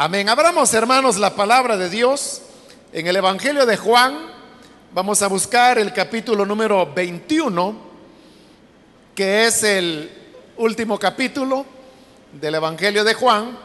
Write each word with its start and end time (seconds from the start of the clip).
Amén. 0.00 0.28
Abramos, 0.28 0.72
hermanos, 0.74 1.16
la 1.16 1.34
palabra 1.34 1.76
de 1.76 1.90
Dios 1.90 2.42
en 2.92 3.08
el 3.08 3.16
Evangelio 3.16 3.66
de 3.66 3.76
Juan. 3.76 4.16
Vamos 4.92 5.22
a 5.22 5.26
buscar 5.26 5.76
el 5.76 5.92
capítulo 5.92 6.46
número 6.46 6.94
21, 6.94 7.76
que 9.12 9.46
es 9.46 9.64
el 9.64 10.08
último 10.56 11.00
capítulo 11.00 11.66
del 12.30 12.54
Evangelio 12.54 13.02
de 13.02 13.12
Juan. 13.12 13.58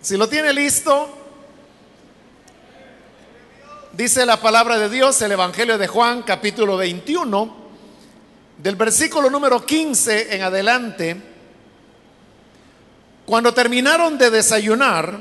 Si 0.00 0.16
lo 0.16 0.28
tiene 0.28 0.52
listo, 0.52 1.21
dice 3.92 4.24
la 4.24 4.40
palabra 4.40 4.78
de 4.78 4.88
Dios, 4.88 5.20
el 5.22 5.32
Evangelio 5.32 5.76
de 5.76 5.86
Juan, 5.86 6.22
capítulo 6.22 6.76
21, 6.76 7.56
del 8.58 8.76
versículo 8.76 9.28
número 9.28 9.64
15 9.64 10.34
en 10.34 10.42
adelante. 10.42 11.16
Cuando 13.26 13.52
terminaron 13.52 14.16
de 14.16 14.30
desayunar, 14.30 15.18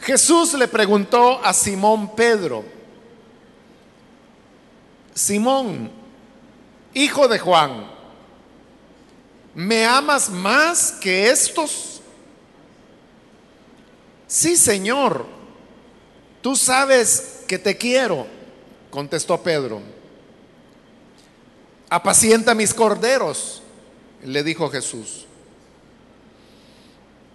Jesús 0.00 0.54
le 0.54 0.68
preguntó 0.68 1.44
a 1.44 1.52
Simón 1.52 2.14
Pedro, 2.14 2.64
Simón, 5.14 5.90
hijo 6.94 7.28
de 7.28 7.38
Juan, 7.38 7.86
¿me 9.54 9.84
amas 9.84 10.30
más 10.30 10.92
que 10.92 11.30
estos? 11.30 12.00
Sí, 14.26 14.56
Señor, 14.56 15.39
tú 16.40 16.56
sabes 16.56 17.44
que 17.46 17.58
te 17.58 17.76
quiero, 17.76 18.26
contestó 18.90 19.42
Pedro. 19.42 19.80
Apacienta 21.88 22.54
mis 22.54 22.72
corderos, 22.72 23.62
le 24.24 24.42
dijo 24.42 24.70
Jesús. 24.70 25.26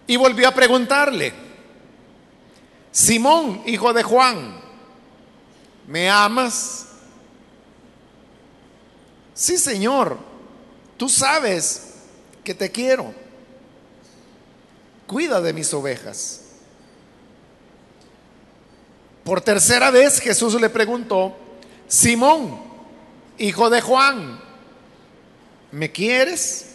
Y 0.07 0.17
volvió 0.17 0.47
a 0.47 0.51
preguntarle, 0.51 1.33
Simón, 2.91 3.63
hijo 3.65 3.91
de 3.91 4.03
Juan, 4.03 4.61
¿me 5.87 6.09
amas? 6.09 6.85
Sí, 9.33 9.57
Señor, 9.57 10.17
tú 10.95 11.09
sabes 11.09 11.95
que 12.43 12.53
te 12.53 12.71
quiero. 12.71 13.13
Cuida 15.07 15.41
de 15.41 15.51
mis 15.51 15.73
ovejas. 15.73 16.44
Por 19.25 19.41
tercera 19.41 19.89
vez 19.89 20.19
Jesús 20.21 20.53
le 20.61 20.69
preguntó, 20.69 21.35
Simón, 21.87 22.61
hijo 23.39 23.71
de 23.71 23.81
Juan, 23.81 24.39
¿me 25.71 25.91
quieres? 25.91 26.67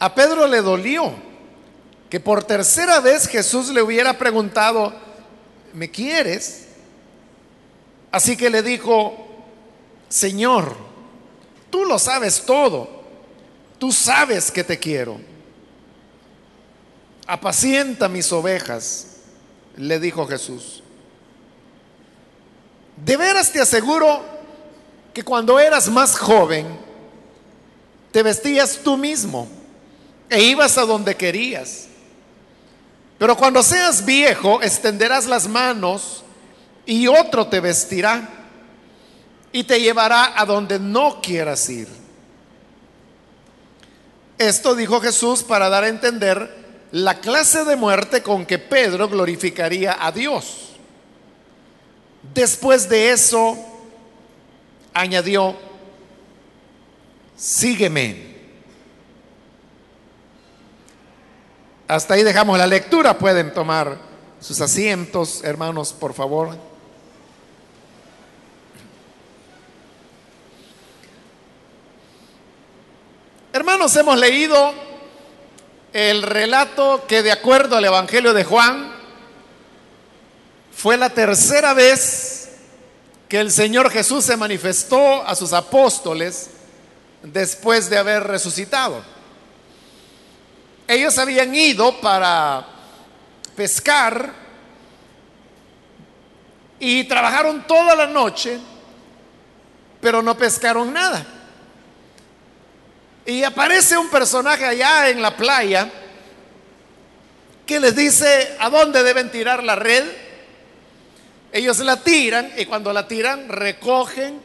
A 0.00 0.12
Pedro 0.16 0.48
le 0.48 0.62
dolió 0.62 1.14
que 2.10 2.18
por 2.18 2.42
tercera 2.42 2.98
vez 2.98 3.28
Jesús 3.28 3.68
le 3.68 3.80
hubiera 3.80 4.18
preguntado, 4.18 4.92
¿me 5.72 5.92
quieres? 5.92 6.70
Así 8.10 8.36
que 8.36 8.50
le 8.50 8.62
dijo, 8.62 9.28
Señor, 10.08 10.76
tú 11.70 11.84
lo 11.84 12.00
sabes 12.00 12.42
todo, 12.44 13.04
tú 13.78 13.92
sabes 13.92 14.50
que 14.50 14.64
te 14.64 14.76
quiero. 14.76 15.20
Apacienta 17.28 18.08
mis 18.08 18.32
ovejas 18.32 19.15
le 19.76 20.00
dijo 20.00 20.26
Jesús. 20.26 20.82
De 23.04 23.16
veras 23.16 23.52
te 23.52 23.60
aseguro 23.60 24.24
que 25.12 25.22
cuando 25.22 25.58
eras 25.58 25.88
más 25.88 26.18
joven, 26.18 26.66
te 28.12 28.22
vestías 28.22 28.80
tú 28.82 28.96
mismo 28.96 29.48
e 30.30 30.42
ibas 30.42 30.78
a 30.78 30.82
donde 30.82 31.14
querías. 31.14 31.88
Pero 33.18 33.36
cuando 33.36 33.62
seas 33.62 34.04
viejo, 34.04 34.62
extenderás 34.62 35.26
las 35.26 35.48
manos 35.48 36.22
y 36.84 37.06
otro 37.06 37.46
te 37.46 37.60
vestirá 37.60 38.28
y 39.52 39.64
te 39.64 39.80
llevará 39.80 40.38
a 40.40 40.44
donde 40.44 40.78
no 40.78 41.20
quieras 41.22 41.68
ir. 41.68 41.88
Esto 44.38 44.74
dijo 44.74 45.00
Jesús 45.00 45.42
para 45.42 45.68
dar 45.68 45.84
a 45.84 45.88
entender 45.88 46.65
la 46.92 47.20
clase 47.20 47.64
de 47.64 47.76
muerte 47.76 48.22
con 48.22 48.46
que 48.46 48.58
Pedro 48.58 49.08
glorificaría 49.08 49.96
a 50.00 50.12
Dios. 50.12 50.76
Después 52.34 52.88
de 52.88 53.10
eso, 53.10 53.56
añadió, 54.94 55.56
sígueme. 57.36 58.36
Hasta 61.88 62.14
ahí 62.14 62.22
dejamos 62.22 62.58
la 62.58 62.66
lectura. 62.66 63.16
Pueden 63.16 63.54
tomar 63.54 63.98
sus 64.40 64.60
asientos, 64.60 65.42
hermanos, 65.44 65.92
por 65.92 66.14
favor. 66.14 66.56
Hermanos, 73.52 73.96
hemos 73.96 74.18
leído 74.18 74.85
el 75.96 76.20
relato 76.20 77.06
que 77.08 77.22
de 77.22 77.32
acuerdo 77.32 77.74
al 77.74 77.84
Evangelio 77.86 78.34
de 78.34 78.44
Juan 78.44 78.92
fue 80.70 80.98
la 80.98 81.08
tercera 81.08 81.72
vez 81.72 82.50
que 83.30 83.40
el 83.40 83.50
Señor 83.50 83.90
Jesús 83.90 84.22
se 84.22 84.36
manifestó 84.36 85.26
a 85.26 85.34
sus 85.34 85.54
apóstoles 85.54 86.50
después 87.22 87.88
de 87.88 87.96
haber 87.96 88.24
resucitado. 88.24 89.02
Ellos 90.86 91.16
habían 91.16 91.54
ido 91.54 91.98
para 91.98 92.66
pescar 93.56 94.34
y 96.78 97.04
trabajaron 97.04 97.66
toda 97.66 97.96
la 97.96 98.06
noche, 98.06 98.58
pero 100.02 100.20
no 100.20 100.36
pescaron 100.36 100.92
nada. 100.92 101.26
Y 103.26 103.42
aparece 103.42 103.98
un 103.98 104.08
personaje 104.08 104.64
allá 104.64 105.10
en 105.10 105.20
la 105.20 105.36
playa 105.36 105.90
que 107.66 107.80
les 107.80 107.96
dice 107.96 108.56
a 108.60 108.70
dónde 108.70 109.02
deben 109.02 109.32
tirar 109.32 109.64
la 109.64 109.74
red. 109.74 110.04
Ellos 111.52 111.80
la 111.80 112.02
tiran 112.02 112.52
y 112.56 112.66
cuando 112.66 112.92
la 112.92 113.08
tiran 113.08 113.48
recogen 113.48 114.40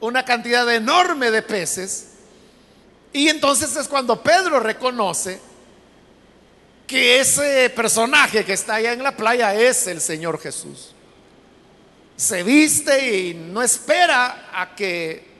una 0.00 0.24
cantidad 0.24 0.72
enorme 0.74 1.30
de 1.30 1.42
peces. 1.42 2.08
Y 3.12 3.28
entonces 3.28 3.76
es 3.76 3.86
cuando 3.86 4.22
Pedro 4.22 4.58
reconoce 4.58 5.38
que 6.86 7.20
ese 7.20 7.68
personaje 7.70 8.46
que 8.46 8.54
está 8.54 8.76
allá 8.76 8.92
en 8.94 9.02
la 9.02 9.14
playa 9.14 9.54
es 9.54 9.86
el 9.88 10.00
Señor 10.00 10.40
Jesús. 10.40 10.94
Se 12.16 12.42
viste 12.42 13.14
y 13.14 13.34
no 13.34 13.62
espera 13.62 14.48
a 14.54 14.74
que 14.74 15.35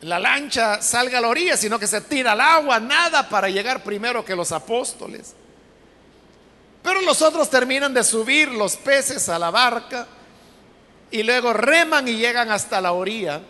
la 0.00 0.18
lancha 0.18 0.80
salga 0.80 1.18
a 1.18 1.20
la 1.20 1.28
orilla, 1.28 1.56
sino 1.56 1.78
que 1.78 1.86
se 1.86 2.00
tira 2.02 2.32
al 2.32 2.40
agua, 2.40 2.78
nada 2.78 3.28
para 3.28 3.48
llegar 3.48 3.82
primero 3.82 4.24
que 4.24 4.36
los 4.36 4.52
apóstoles. 4.52 5.34
Pero 6.82 7.00
los 7.02 7.20
otros 7.20 7.50
terminan 7.50 7.92
de 7.92 8.04
subir 8.04 8.48
los 8.48 8.76
peces 8.76 9.28
a 9.28 9.38
la 9.38 9.50
barca 9.50 10.06
y 11.10 11.22
luego 11.22 11.52
reman 11.52 12.06
y 12.06 12.16
llegan 12.16 12.50
hasta 12.50 12.80
la 12.80 12.92
orilla. 12.92 13.40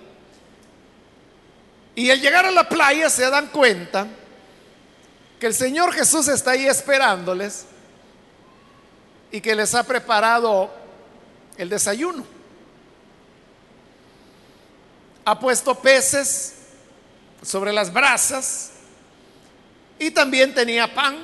Y 1.94 2.10
al 2.10 2.20
llegar 2.20 2.47
a 2.47 2.50
la 2.50 2.69
playa 2.69 3.10
se 3.10 3.28
dan 3.28 3.48
cuenta 3.48 4.06
que 5.38 5.47
el 5.47 5.54
Señor 5.54 5.92
Jesús 5.92 6.28
está 6.28 6.53
ahí 6.53 6.66
esperándoles 6.66 7.67
y 9.31 9.40
que 9.40 9.55
les 9.55 9.75
ha 9.75 9.84
preparado 9.84 10.70
el 11.58 11.69
desayuno 11.69 12.38
ha 15.28 15.38
puesto 15.38 15.75
peces 15.75 16.54
sobre 17.42 17.70
las 17.70 17.92
brasas 17.92 18.70
y 19.98 20.10
también 20.10 20.54
tenía 20.54 20.94
pan, 20.94 21.19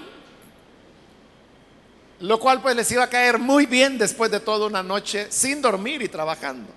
lo 2.21 2.39
cual 2.39 2.61
pues 2.61 2.77
les 2.77 2.93
iba 2.93 3.03
a 3.03 3.09
caer 3.09 3.39
muy 3.39 3.65
bien 3.65 3.97
después 3.97 4.31
de 4.31 4.41
toda 4.41 4.67
una 4.67 4.83
noche 4.83 5.29
sin 5.31 5.63
dormir 5.63 6.03
y 6.03 6.09
trabajando. 6.09 6.71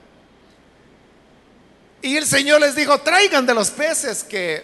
Y 2.01 2.15
el 2.15 2.25
Señor 2.25 2.61
les 2.61 2.75
dijo, 2.75 2.97
traigan 2.99 3.45
de 3.45 3.53
los 3.53 3.71
peces 3.71 4.23
que 4.23 4.63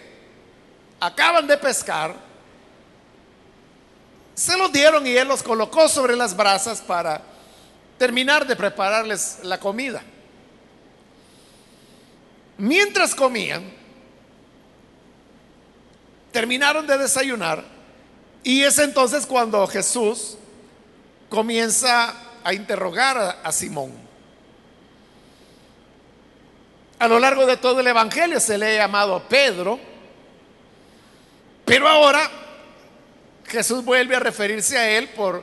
acaban 1.00 1.46
de 1.46 1.58
pescar. 1.58 2.14
Se 4.34 4.56
los 4.56 4.72
dieron 4.72 5.06
y 5.06 5.14
Él 5.14 5.28
los 5.28 5.42
colocó 5.42 5.86
sobre 5.86 6.16
las 6.16 6.34
brasas 6.34 6.80
para 6.80 7.20
terminar 7.98 8.46
de 8.46 8.56
prepararles 8.56 9.40
la 9.42 9.60
comida. 9.60 10.02
Mientras 12.58 13.14
comían, 13.14 13.64
terminaron 16.34 16.86
de 16.86 16.98
desayunar 16.98 17.64
Y 18.42 18.62
es 18.62 18.78
entonces 18.78 19.24
cuando 19.24 19.66
Jesús 19.66 20.36
comienza 21.30 22.14
a 22.44 22.52
interrogar 22.52 23.40
a, 23.42 23.50
Simón. 23.52 23.92
A 26.98 27.08
lo 27.08 27.18
largo 27.18 27.46
de 27.46 27.56
todo 27.56 27.80
el 27.80 27.86
Evangelio 27.86 28.38
se 28.38 28.58
le 28.58 28.66
ha 28.66 28.86
llamado 28.86 29.26
Pedro, 29.28 29.80
pero 31.64 31.88
ahora 31.88 32.30
Jesús 33.46 33.82
vuelve 33.82 34.14
a 34.14 34.20
referirse 34.20 34.76
a 34.76 34.90
él 34.90 35.08
por 35.08 35.42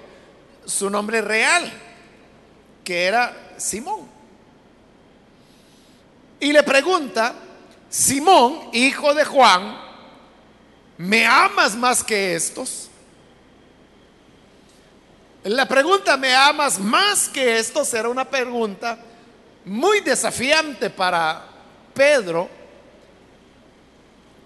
su 0.66 0.90
nombre 0.90 1.22
real, 1.22 1.72
que 2.84 3.06
era 3.06 3.56
Simón. 3.58 4.11
Y 6.42 6.52
le 6.52 6.64
pregunta, 6.64 7.36
Simón, 7.88 8.70
hijo 8.74 9.14
de 9.14 9.24
Juan, 9.24 9.80
¿me 10.98 11.24
amas 11.24 11.76
más 11.76 12.04
que 12.04 12.34
estos? 12.34 12.90
La 15.44 15.68
pregunta, 15.68 16.18
¿me 16.18 16.34
amas 16.34 16.80
más 16.80 17.30
que 17.30 17.60
estos? 17.60 17.94
Era 17.94 18.10
una 18.10 18.28
pregunta 18.28 18.98
muy 19.66 20.00
desafiante 20.00 20.90
para 20.90 21.46
Pedro, 21.94 22.50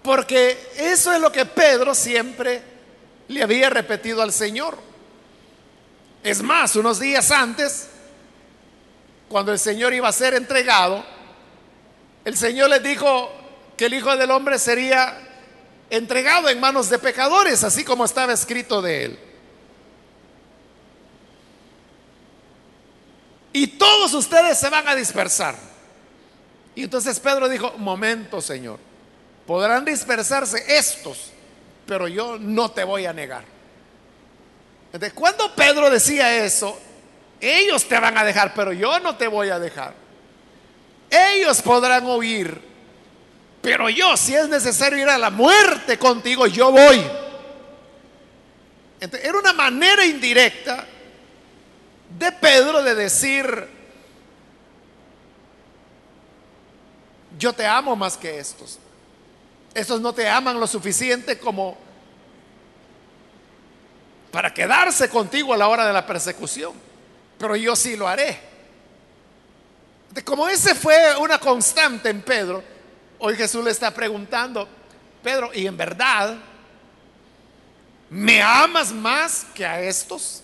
porque 0.02 0.72
eso 0.76 1.14
es 1.14 1.20
lo 1.20 1.32
que 1.32 1.46
Pedro 1.46 1.94
siempre 1.94 2.62
le 3.28 3.42
había 3.42 3.70
repetido 3.70 4.20
al 4.20 4.34
Señor. 4.34 4.76
Es 6.22 6.42
más, 6.42 6.76
unos 6.76 7.00
días 7.00 7.30
antes, 7.30 7.88
cuando 9.30 9.50
el 9.50 9.58
Señor 9.58 9.94
iba 9.94 10.08
a 10.08 10.12
ser 10.12 10.34
entregado, 10.34 11.15
el 12.26 12.36
Señor 12.36 12.68
les 12.68 12.82
dijo 12.82 13.30
que 13.76 13.86
el 13.86 13.94
Hijo 13.94 14.16
del 14.16 14.32
Hombre 14.32 14.58
sería 14.58 15.16
entregado 15.88 16.48
en 16.48 16.58
manos 16.58 16.90
de 16.90 16.98
pecadores, 16.98 17.62
así 17.62 17.84
como 17.84 18.04
estaba 18.04 18.32
escrito 18.32 18.82
de 18.82 19.04
él. 19.04 19.18
Y 23.52 23.68
todos 23.68 24.12
ustedes 24.14 24.58
se 24.58 24.68
van 24.68 24.88
a 24.88 24.96
dispersar. 24.96 25.54
Y 26.74 26.82
entonces 26.82 27.20
Pedro 27.20 27.48
dijo, 27.48 27.74
momento 27.78 28.40
Señor, 28.40 28.80
podrán 29.46 29.84
dispersarse 29.84 30.64
estos, 30.66 31.30
pero 31.86 32.08
yo 32.08 32.38
no 32.40 32.72
te 32.72 32.82
voy 32.82 33.06
a 33.06 33.12
negar. 33.12 33.44
Entonces, 34.86 35.12
cuando 35.12 35.54
Pedro 35.54 35.90
decía 35.90 36.44
eso, 36.44 36.76
ellos 37.40 37.86
te 37.86 38.00
van 38.00 38.18
a 38.18 38.24
dejar, 38.24 38.52
pero 38.52 38.72
yo 38.72 38.98
no 38.98 39.16
te 39.16 39.28
voy 39.28 39.50
a 39.50 39.60
dejar. 39.60 40.05
Ellos 41.10 41.62
podrán 41.62 42.04
oír, 42.06 42.60
pero 43.62 43.88
yo, 43.88 44.16
si 44.16 44.34
es 44.34 44.48
necesario 44.48 44.98
ir 44.98 45.08
a 45.08 45.18
la 45.18 45.30
muerte 45.30 45.98
contigo, 45.98 46.46
yo 46.46 46.70
voy. 46.70 47.02
Era 49.00 49.38
una 49.38 49.52
manera 49.52 50.04
indirecta 50.04 50.86
de 52.18 52.32
Pedro 52.32 52.82
de 52.82 52.94
decir, 52.94 53.68
yo 57.38 57.52
te 57.52 57.66
amo 57.66 57.94
más 57.94 58.16
que 58.16 58.38
estos. 58.38 58.78
Estos 59.74 60.00
no 60.00 60.12
te 60.12 60.28
aman 60.28 60.58
lo 60.58 60.66
suficiente 60.66 61.38
como 61.38 61.76
para 64.30 64.52
quedarse 64.52 65.08
contigo 65.08 65.52
a 65.52 65.56
la 65.56 65.68
hora 65.68 65.86
de 65.86 65.92
la 65.92 66.06
persecución, 66.06 66.72
pero 67.38 67.56
yo 67.56 67.76
sí 67.76 67.96
lo 67.96 68.08
haré. 68.08 68.45
Como 70.24 70.48
ese 70.48 70.74
fue 70.74 71.16
una 71.18 71.38
constante 71.38 72.08
en 72.08 72.22
Pedro, 72.22 72.62
hoy 73.18 73.36
Jesús 73.36 73.64
le 73.64 73.70
está 73.70 73.92
preguntando, 73.92 74.68
Pedro, 75.22 75.50
¿y 75.52 75.66
en 75.66 75.76
verdad 75.76 76.36
me 78.08 78.40
amas 78.40 78.92
más 78.92 79.46
que 79.54 79.66
a 79.66 79.80
estos? 79.80 80.42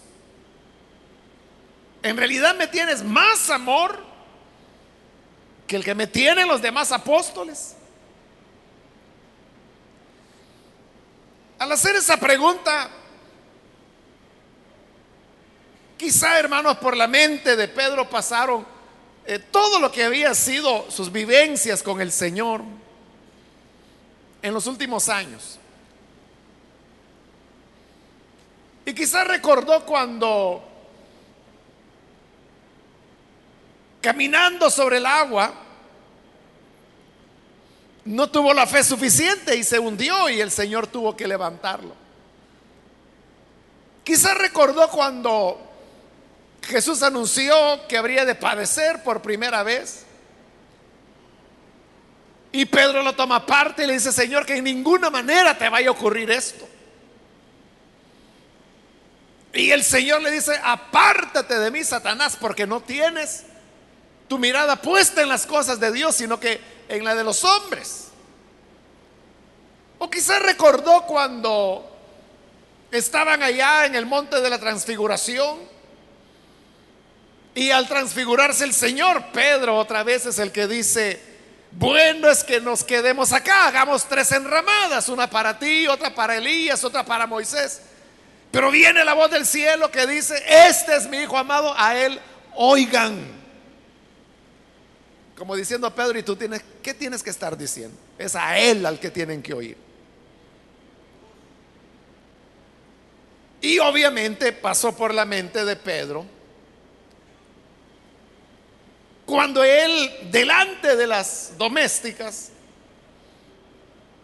¿En 2.03 2.17
realidad 2.17 2.55
me 2.57 2.67
tienes 2.67 3.03
más 3.03 3.49
amor 3.49 4.05
que 5.67 5.77
el 5.77 5.85
que 5.85 5.95
me 5.95 6.07
tienen 6.07 6.49
los 6.49 6.61
demás 6.61 6.93
apóstoles? 6.93 7.77
Al 11.59 11.71
hacer 11.71 11.95
esa 11.95 12.17
pregunta, 12.17 12.91
quizá 15.97 16.39
hermanos 16.39 16.77
por 16.79 16.97
la 16.97 17.07
mente 17.07 17.55
de 17.55 17.69
Pedro 17.69 18.11
pasaron 18.11 18.72
eh, 19.27 19.39
todo 19.39 19.79
lo 19.79 19.93
que 19.93 20.05
había 20.05 20.35
sido 20.35 20.91
sus 20.91 21.13
vivencias 21.13 21.83
con 21.83 22.01
el 22.01 22.11
Señor 22.11 22.63
en 24.43 24.53
los 24.53 24.67
últimos 24.67 25.09
años. 25.09 25.59
Y 28.85 28.95
quizá 28.95 29.25
recordó 29.25 29.85
cuando 29.87 30.69
caminando 34.01 34.69
sobre 34.69 34.97
el 34.97 35.07
agua, 35.07 35.55
no 38.05 38.29
tuvo 38.29 38.53
la 38.53 38.67
fe 38.67 38.83
suficiente 38.83 39.57
y 39.57 39.63
se 39.63 39.79
hundió 39.79 40.29
y 40.29 40.41
el 40.41 40.51
Señor 40.51 40.89
tuvo 40.89 41.17
que 41.17 41.29
levantarlo. 41.29 41.95
Quizás 44.03 44.37
recordó 44.37 44.89
cuando 44.91 45.72
Jesús 46.63 47.03
anunció 47.03 47.55
que 47.89 47.97
habría 47.97 48.25
de 48.25 48.35
padecer 48.35 49.03
por 49.03 49.21
primera 49.21 49.63
vez. 49.63 50.05
Y 52.53 52.67
Pedro 52.67 53.03
lo 53.03 53.15
toma 53.15 53.45
parte 53.45 53.85
y 53.85 53.87
le 53.87 53.95
dice, 53.95 54.13
Señor, 54.13 54.47
que 54.47 54.57
en 54.57 54.65
ninguna 54.65 55.11
manera 55.11 55.57
te 55.57 55.69
vaya 55.69 55.89
a 55.89 55.93
ocurrir 55.93 56.31
esto. 56.31 56.69
Y 59.55 59.71
el 59.71 59.83
Señor 59.83 60.23
le 60.23 60.31
dice, 60.31 60.53
apártate 60.63 61.59
de 61.59 61.71
mí, 61.71 61.83
Satanás, 61.85 62.37
porque 62.41 62.67
no 62.67 62.81
tienes 62.81 63.45
tu 64.29 64.39
mirada 64.39 64.81
puesta 64.81 65.23
en 65.23 65.29
las 65.29 65.47
cosas 65.47 65.81
de 65.81 65.93
Dios, 65.93 66.17
sino 66.17 66.39
que 66.39 66.61
en 66.89 67.05
la 67.05 67.15
de 67.15 67.25
los 67.25 67.45
hombres. 67.45 68.09
O 69.99 70.09
quizás 70.11 70.43
recordó 70.43 71.03
cuando 71.03 71.89
estaban 72.91 73.43
allá 73.43 73.87
en 73.87 73.95
el 73.95 74.07
monte 74.07 74.41
de 74.41 74.51
la 74.51 74.59
transfiguración 74.59 75.59
y 77.55 77.71
al 77.71 77.87
transfigurarse 77.89 78.65
el 78.65 78.73
Señor, 78.73 79.27
Pedro 79.33 79.77
otra 79.77 80.03
vez 80.03 80.27
es 80.27 80.39
el 80.39 80.53
que 80.53 80.67
dice, 80.67 81.21
bueno 81.73 82.31
es 82.31 82.45
que 82.45 82.61
nos 82.61 82.83
quedemos 82.85 83.33
acá, 83.33 83.69
hagamos 83.69 84.05
tres 84.09 84.33
enramadas, 84.33 85.09
una 85.09 85.29
para 85.29 85.59
ti, 85.59 85.87
otra 85.87 86.15
para 86.15 86.37
Elías, 86.37 86.83
otra 86.85 87.05
para 87.05 87.27
Moisés. 87.27 87.83
Pero 88.51 88.71
viene 88.71 89.05
la 89.05 89.15
voz 89.15 89.31
del 89.31 89.47
cielo 89.47 89.91
que 89.91 90.07
dice, 90.07 90.43
este 90.47 90.97
es 90.97 91.09
mi 91.09 91.19
Hijo 91.19 91.37
amado, 91.37 91.75
a 91.77 91.97
él 91.97 92.21
oigan. 92.55 93.43
Como 95.37 95.57
diciendo 95.57 95.87
a 95.87 95.95
Pedro, 95.95 96.19
¿y 96.19 96.23
tú 96.23 96.37
tienes, 96.37 96.63
qué 96.83 96.95
tienes 96.95 97.23
que 97.23 97.31
estar 97.31 97.57
diciendo? 97.57 97.97
Es 98.17 98.37
a 98.37 98.59
Él 98.59 98.87
al 98.87 99.01
que 99.01 99.11
tienen 99.11 99.43
que 99.43 99.55
oír. 99.55 99.77
Y 103.61 103.79
obviamente 103.79 104.53
pasó 104.53 104.95
por 104.95 105.15
la 105.15 105.25
mente 105.25 105.65
de 105.65 105.77
Pedro 105.77 106.27
cuando 109.33 109.65
él, 109.65 110.29
delante 110.31 110.95
de 110.95 111.07
las 111.07 111.57
domésticas, 111.57 112.51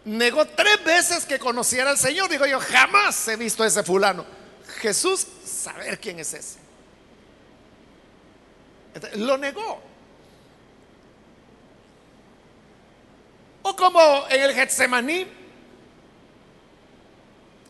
negó 0.05 0.45
tres 0.45 0.83
veces 0.83 1.25
que 1.25 1.39
conociera 1.39 1.89
al 1.89 1.97
Señor. 1.97 2.29
Digo 2.29 2.45
yo, 2.45 2.59
jamás 2.59 3.27
he 3.27 3.35
visto 3.35 3.63
a 3.63 3.65
ese 3.65 3.81
fulano. 3.81 4.23
Jesús, 4.79 5.25
saber 5.43 5.99
quién 5.99 6.19
es 6.19 6.31
ese. 6.35 6.59
lo 9.15 9.35
negó. 9.39 9.81
O 13.63 13.75
como 13.75 14.27
en 14.29 14.43
el 14.43 14.53
Getsemaní, 14.53 15.25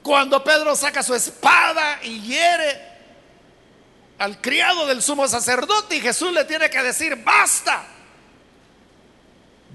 cuando 0.03 0.43
Pedro 0.43 0.75
saca 0.75 1.01
su 1.01 1.15
espada 1.15 2.03
y 2.03 2.19
hiere 2.19 2.88
al 4.19 4.39
criado 4.41 4.85
del 4.85 5.01
sumo 5.01 5.27
sacerdote 5.27 5.95
y 5.95 6.01
Jesús 6.01 6.31
le 6.33 6.45
tiene 6.45 6.69
que 6.69 6.83
decir, 6.83 7.15
basta, 7.23 7.83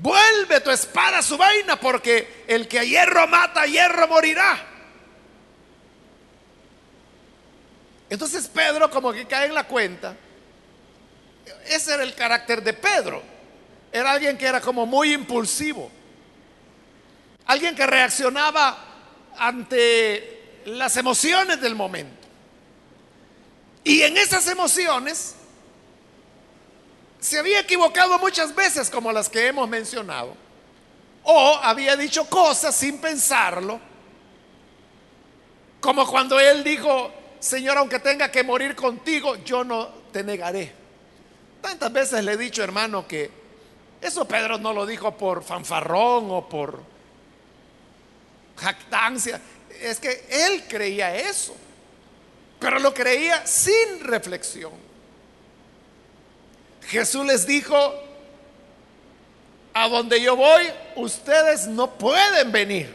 vuelve 0.01 0.61
tu 0.61 0.71
espada 0.71 1.19
a 1.19 1.23
su 1.23 1.37
vaina 1.37 1.77
porque 1.81 2.45
el 2.47 2.69
que 2.69 2.79
a 2.79 2.85
hierro 2.85 3.27
mata, 3.27 3.63
a 3.63 3.67
hierro 3.67 4.07
morirá. 4.07 4.67
Entonces 8.11 8.47
Pedro 8.49 8.91
como 8.91 9.13
que 9.13 9.27
cae 9.27 9.47
en 9.47 9.55
la 9.55 9.65
cuenta, 9.65 10.15
ese 11.67 11.95
era 11.95 12.03
el 12.03 12.15
carácter 12.15 12.63
de 12.63 12.75
Pedro, 12.75 13.23
era 13.91 14.13
alguien 14.13 14.37
que 14.37 14.47
era 14.47 14.61
como 14.61 14.85
muy 14.85 15.13
impulsivo. 15.13 15.91
Alguien 17.47 17.75
que 17.75 17.87
reaccionaba 17.87 18.77
ante 19.37 20.61
las 20.67 20.97
emociones 20.97 21.61
del 21.61 21.75
momento. 21.75 22.24
Y 23.85 24.03
en 24.03 24.17
esas 24.17 24.49
emociones 24.49 25.35
se 27.21 27.39
había 27.39 27.61
equivocado 27.61 28.19
muchas 28.19 28.55
veces 28.55 28.91
como 28.91 29.13
las 29.13 29.29
que 29.29 29.47
hemos 29.47 29.69
mencionado. 29.69 30.35
O 31.23 31.59
había 31.63 31.97
dicho 31.97 32.29
cosas 32.29 32.75
sin 32.75 32.99
pensarlo, 32.99 33.81
Como 35.81 36.07
cuando 36.07 36.41
él 36.41 36.65
dijo, 36.65 37.13
Señor, 37.39 37.77
aunque 37.77 37.99
tenga 37.99 38.31
que 38.31 38.43
morir 38.43 38.75
contigo, 38.75 39.37
yo 39.45 39.65
no 39.65 39.87
te 40.13 40.25
negaré. 40.25 40.73
Tantas 41.61 41.93
veces 41.93 42.25
le 42.25 42.33
he 42.33 42.37
dicho, 42.39 42.63
hermano, 42.63 43.07
que 43.07 43.31
eso 44.01 44.27
Pedro 44.27 44.57
no 44.59 44.73
lo 44.73 44.87
dijo 44.87 45.15
por 45.17 45.43
fanfarrón 45.45 46.31
o 46.31 46.49
por 46.49 46.83
jactancia. 48.57 49.41
Es 49.81 50.01
que 50.01 50.27
él 50.31 50.65
creía 50.69 51.17
eso, 51.17 51.55
pero 52.65 52.79
lo 52.79 52.95
creía 52.95 53.47
sin 53.47 54.01
reflexión. 54.01 54.73
Jesús 56.87 57.27
les 57.27 57.47
dijo, 57.47 57.77
a 59.75 59.87
donde 59.87 60.19
yo 60.23 60.35
voy, 60.35 60.63
ustedes 60.97 61.67
no 61.67 61.99
pueden 61.99 62.51
venir. 62.53 62.91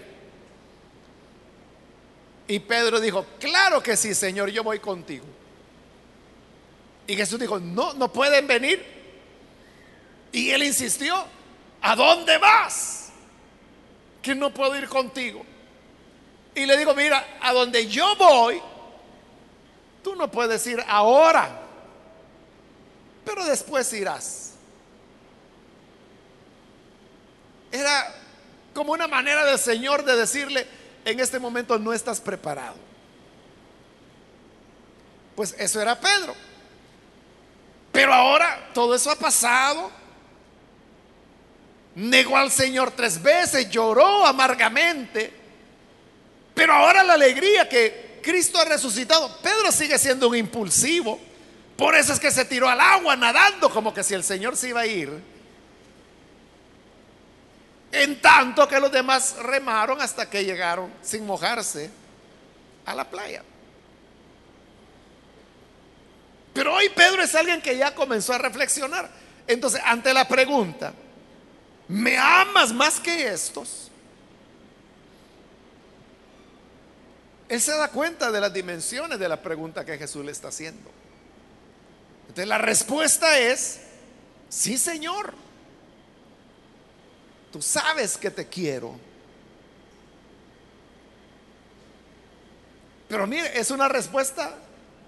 Y 2.47 2.57
Pedro 2.57 2.99
dijo, 2.99 3.27
claro 3.39 3.83
que 3.83 3.95
sí, 3.95 4.15
Señor, 4.15 4.49
yo 4.49 4.63
voy 4.63 4.79
contigo. 4.79 5.25
Y 7.05 7.15
Jesús 7.15 7.39
dijo, 7.39 7.59
no, 7.59 7.93
no 7.93 8.11
pueden 8.11 8.47
venir. 8.47 8.83
Y 10.31 10.49
él 10.49 10.63
insistió, 10.63 11.27
¿a 11.83 11.95
dónde 11.95 12.39
vas? 12.39 13.11
Que 14.23 14.33
no 14.33 14.51
puedo 14.51 14.75
ir 14.75 14.89
contigo. 14.89 15.45
Y 16.55 16.65
le 16.65 16.75
digo, 16.75 16.95
mira, 16.95 17.37
a 17.39 17.53
donde 17.53 17.85
yo 17.85 18.15
voy, 18.15 18.59
tú 20.03 20.15
no 20.15 20.29
puedes 20.29 20.65
ir 20.67 20.83
ahora, 20.87 21.49
pero 23.25 23.45
después 23.45 23.91
irás. 23.93 24.53
Era 27.71 28.15
como 28.73 28.93
una 28.93 29.07
manera 29.07 29.45
del 29.45 29.59
Señor 29.59 30.03
de 30.03 30.15
decirle, 30.15 30.65
en 31.05 31.19
este 31.19 31.39
momento 31.39 31.77
no 31.77 31.93
estás 31.93 32.19
preparado. 32.19 32.75
Pues 35.35 35.55
eso 35.57 35.81
era 35.81 35.99
Pedro. 35.99 36.35
Pero 37.91 38.13
ahora 38.13 38.69
todo 38.73 38.95
eso 38.95 39.11
ha 39.11 39.15
pasado. 39.15 39.91
Negó 41.95 42.37
al 42.37 42.51
Señor 42.51 42.91
tres 42.91 43.21
veces, 43.21 43.69
lloró 43.69 44.25
amargamente. 44.25 45.33
Pero 46.53 46.73
ahora 46.73 47.03
la 47.03 47.13
alegría 47.13 47.67
que 47.69 48.08
Cristo 48.29 48.59
ha 48.59 48.65
resucitado, 48.65 49.27
Pedro 49.41 49.71
sigue 49.71 49.97
siendo 49.97 50.29
un 50.29 50.35
impulsivo. 50.35 51.19
Por 51.75 51.95
eso 51.95 52.13
es 52.13 52.19
que 52.19 52.29
se 52.29 52.45
tiró 52.45 52.69
al 52.69 52.79
agua 52.79 53.15
nadando 53.15 53.71
como 53.71 53.91
que 53.91 54.03
si 54.03 54.13
el 54.13 54.23
Señor 54.23 54.55
se 54.55 54.69
iba 54.69 54.81
a 54.81 54.85
ir. 54.85 55.09
En 57.91 58.21
tanto 58.21 58.67
que 58.67 58.79
los 58.79 58.91
demás 58.91 59.35
remaron 59.37 59.99
hasta 59.99 60.29
que 60.29 60.45
llegaron 60.45 60.93
sin 61.01 61.25
mojarse 61.25 61.89
a 62.85 62.93
la 62.93 63.09
playa. 63.09 63.43
Pero 66.53 66.75
hoy 66.75 66.89
Pedro 66.89 67.23
es 67.23 67.33
alguien 67.33 67.63
que 67.63 67.75
ya 67.75 67.95
comenzó 67.95 68.33
a 68.33 68.37
reflexionar. 68.37 69.09
Entonces, 69.47 69.81
ante 69.83 70.13
la 70.13 70.27
pregunta, 70.27 70.93
¿me 71.87 72.15
amas 72.15 72.71
más 72.73 72.99
que 72.99 73.27
estos? 73.27 73.88
Él 77.49 77.59
se 77.59 77.75
da 77.75 77.89
cuenta 77.89 78.31
de 78.31 78.39
las 78.39 78.53
dimensiones 78.53 79.17
de 79.17 79.27
la 79.27 79.41
pregunta 79.41 79.83
que 79.83 79.97
Jesús 79.97 80.23
le 80.23 80.31
está 80.31 80.49
haciendo. 80.49 80.91
Entonces, 82.21 82.47
la 82.47 82.59
respuesta 82.59 83.39
es, 83.39 83.81
sí, 84.49 84.77
Señor. 84.77 85.33
Tú 87.51 87.59
sabes 87.59 88.17
que 88.17 88.29
te 88.29 88.47
quiero. 88.47 88.95
Pero 93.07 93.25
mire, 93.25 93.59
es 93.59 93.71
una 93.71 93.87
respuesta 93.87 94.55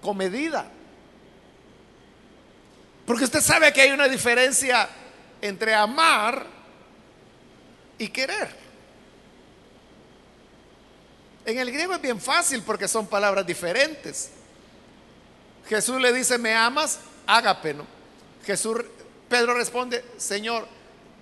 comedida. 0.02 0.66
Porque 3.06 3.22
usted 3.22 3.40
sabe 3.40 3.72
que 3.72 3.82
hay 3.82 3.92
una 3.92 4.08
diferencia 4.08 4.88
entre 5.40 5.74
amar 5.74 6.44
y 7.98 8.08
querer. 8.08 8.61
En 11.44 11.58
el 11.58 11.70
griego 11.72 11.94
es 11.94 12.00
bien 12.00 12.20
fácil 12.20 12.62
porque 12.62 12.86
son 12.88 13.06
palabras 13.06 13.46
diferentes. 13.46 14.30
Jesús 15.68 16.00
le 16.00 16.12
dice, 16.12 16.38
¿me 16.38 16.54
amas? 16.54 17.00
Ágape, 17.26 17.74
¿no? 17.74 17.86
Jesús, 18.44 18.78
Pedro 19.28 19.54
responde, 19.54 20.04
Señor, 20.16 20.66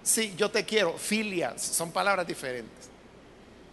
Sí, 0.03 0.35
yo 0.37 0.51
te 0.51 0.65
quiero, 0.65 0.97
filia, 0.97 1.59
son 1.59 1.93
palabras 1.93 2.27
diferentes. 2.27 2.89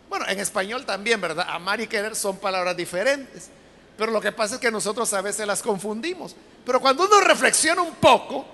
Bueno, 0.09 0.25
en 0.27 0.39
español 0.39 0.85
también, 0.85 1.19
¿verdad? 1.19 1.45
Amar 1.49 1.79
y 1.81 1.87
querer 1.87 2.15
son 2.15 2.37
palabras 2.37 2.75
diferentes. 2.75 3.49
Pero 3.97 4.11
lo 4.11 4.21
que 4.21 4.31
pasa 4.31 4.55
es 4.55 4.61
que 4.61 4.71
nosotros 4.71 5.11
a 5.13 5.21
veces 5.21 5.47
las 5.47 5.61
confundimos. 5.61 6.35
Pero 6.65 6.79
cuando 6.79 7.05
uno 7.05 7.19
reflexiona 7.21 7.81
un 7.81 7.95
poco, 7.95 8.45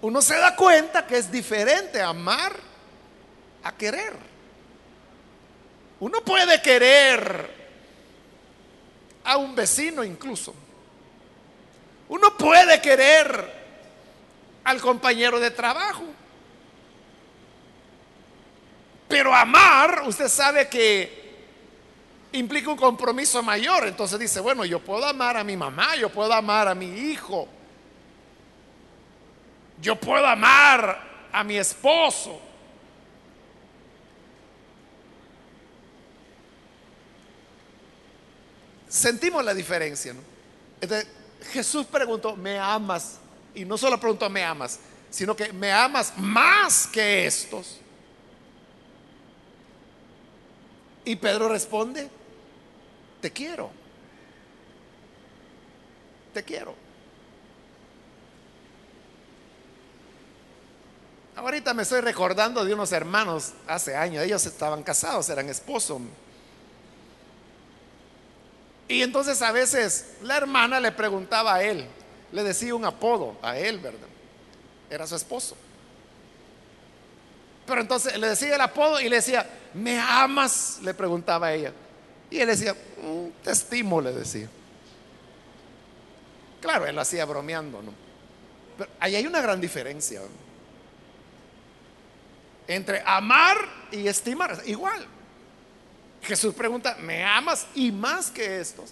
uno 0.00 0.22
se 0.22 0.36
da 0.36 0.56
cuenta 0.56 1.06
que 1.06 1.18
es 1.18 1.30
diferente 1.30 2.00
amar 2.00 2.52
a 3.62 3.72
querer. 3.72 4.14
Uno 6.00 6.20
puede 6.20 6.62
querer 6.62 7.58
a 9.24 9.36
un 9.36 9.54
vecino 9.54 10.04
incluso. 10.04 10.54
Uno 12.08 12.36
puede 12.36 12.80
querer 12.80 13.58
al 14.64 14.80
compañero 14.80 15.40
de 15.40 15.50
trabajo. 15.50 16.04
Pero 19.08 19.34
amar, 19.34 20.02
usted 20.06 20.28
sabe 20.28 20.68
que 20.68 21.18
implica 22.32 22.70
un 22.70 22.76
compromiso 22.76 23.42
mayor. 23.42 23.86
Entonces 23.86 24.18
dice, 24.18 24.40
bueno, 24.40 24.64
yo 24.64 24.80
puedo 24.80 25.04
amar 25.04 25.36
a 25.36 25.44
mi 25.44 25.56
mamá, 25.56 25.96
yo 25.96 26.10
puedo 26.10 26.32
amar 26.32 26.68
a 26.68 26.74
mi 26.74 26.86
hijo, 26.86 27.48
yo 29.80 29.96
puedo 29.96 30.26
amar 30.26 31.28
a 31.32 31.44
mi 31.44 31.56
esposo. 31.56 32.47
Sentimos 38.88 39.44
la 39.44 39.54
diferencia. 39.54 40.14
Entonces, 40.80 41.08
Jesús 41.52 41.86
preguntó, 41.86 42.36
¿me 42.36 42.58
amas? 42.58 43.18
Y 43.54 43.64
no 43.64 43.76
solo 43.76 43.98
pregunto, 43.98 44.28
¿me 44.30 44.44
amas? 44.44 44.80
Sino 45.10 45.34
que 45.36 45.52
me 45.52 45.72
amas 45.72 46.12
más 46.16 46.86
que 46.86 47.26
estos. 47.26 47.78
Y 51.04 51.16
Pedro 51.16 51.48
responde, 51.48 52.08
te 53.20 53.30
quiero. 53.30 53.70
Te 56.34 56.42
quiero. 56.42 56.74
Ahorita 61.36 61.72
me 61.72 61.84
estoy 61.84 62.00
recordando 62.00 62.64
de 62.64 62.74
unos 62.74 62.90
hermanos 62.92 63.52
hace 63.66 63.96
años, 63.96 64.24
ellos 64.24 64.44
estaban 64.44 64.82
casados, 64.82 65.28
eran 65.30 65.48
esposos. 65.48 66.00
Y 68.88 69.02
entonces 69.02 69.42
a 69.42 69.52
veces 69.52 70.16
la 70.22 70.38
hermana 70.38 70.80
le 70.80 70.90
preguntaba 70.92 71.56
a 71.56 71.62
él, 71.62 71.86
le 72.32 72.42
decía 72.42 72.74
un 72.74 72.86
apodo 72.86 73.36
a 73.42 73.58
él, 73.58 73.78
¿verdad? 73.78 74.08
Era 74.88 75.06
su 75.06 75.14
esposo. 75.14 75.56
Pero 77.66 77.82
entonces 77.82 78.18
le 78.18 78.28
decía 78.28 78.54
el 78.54 78.60
apodo 78.62 78.98
y 78.98 79.10
le 79.10 79.16
decía, 79.16 79.46
¿me 79.74 80.00
amas? 80.00 80.78
Le 80.82 80.94
preguntaba 80.94 81.48
a 81.48 81.54
ella. 81.54 81.72
Y 82.30 82.40
él 82.40 82.48
decía, 82.48 82.72
mm, 82.72 83.42
te 83.44 83.50
estimo, 83.50 84.00
le 84.00 84.12
decía. 84.12 84.48
Claro, 86.62 86.86
él 86.86 86.94
lo 86.94 87.02
hacía 87.02 87.26
bromeando, 87.26 87.82
¿no? 87.82 87.92
Pero 88.78 88.90
ahí 88.98 89.16
hay 89.16 89.26
una 89.26 89.42
gran 89.42 89.60
diferencia. 89.60 90.22
Entre 92.66 93.02
amar 93.04 93.56
y 93.92 94.08
estimar, 94.08 94.62
igual. 94.64 95.06
Jesús 96.22 96.54
pregunta, 96.54 96.96
¿me 97.00 97.24
amas? 97.24 97.66
Y 97.74 97.92
más 97.92 98.30
que 98.30 98.60
estos. 98.60 98.90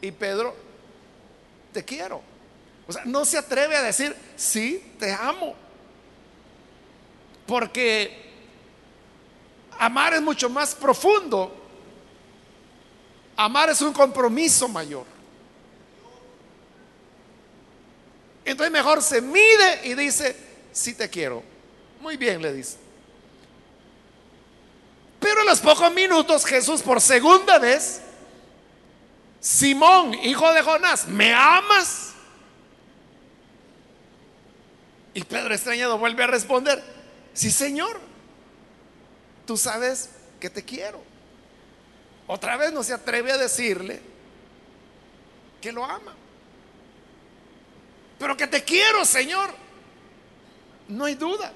Y 0.00 0.10
Pedro, 0.10 0.54
te 1.72 1.84
quiero. 1.84 2.22
O 2.86 2.92
sea, 2.92 3.04
no 3.04 3.24
se 3.24 3.38
atreve 3.38 3.76
a 3.76 3.82
decir, 3.82 4.14
sí, 4.36 4.94
te 4.98 5.12
amo. 5.12 5.54
Porque 7.46 8.30
amar 9.78 10.14
es 10.14 10.22
mucho 10.22 10.50
más 10.50 10.74
profundo. 10.74 11.56
Amar 13.36 13.70
es 13.70 13.80
un 13.80 13.92
compromiso 13.92 14.68
mayor. 14.68 15.06
Entonces 18.44 18.72
mejor 18.72 19.02
se 19.02 19.20
mide 19.20 19.80
y 19.84 19.94
dice, 19.94 20.36
sí 20.72 20.94
te 20.94 21.08
quiero. 21.08 21.42
Muy 22.00 22.16
bien, 22.16 22.42
le 22.42 22.52
dice. 22.52 22.81
Pero 25.22 25.40
en 25.40 25.46
los 25.46 25.60
pocos 25.60 25.92
minutos 25.92 26.44
Jesús 26.44 26.82
por 26.82 27.00
segunda 27.00 27.60
vez, 27.60 28.02
Simón, 29.40 30.14
hijo 30.14 30.52
de 30.52 30.62
Jonás, 30.62 31.06
¿me 31.06 31.32
amas? 31.32 32.12
Y 35.14 35.22
Pedro 35.22 35.54
extrañado 35.54 35.96
vuelve 35.96 36.24
a 36.24 36.26
responder, 36.26 36.82
sí 37.32 37.50
Señor, 37.50 38.00
tú 39.46 39.56
sabes 39.56 40.10
que 40.40 40.50
te 40.50 40.64
quiero. 40.64 41.00
otra 42.26 42.56
vez 42.56 42.72
no 42.72 42.82
se 42.82 42.92
atreve 42.92 43.30
a 43.30 43.38
decirle 43.38 44.00
que 45.60 45.70
lo 45.70 45.84
ama. 45.84 46.16
Pero 48.18 48.36
que 48.36 48.46
te 48.46 48.64
quiero, 48.64 49.04
Señor. 49.04 49.50
No 50.88 51.04
hay 51.04 51.14
duda. 51.14 51.52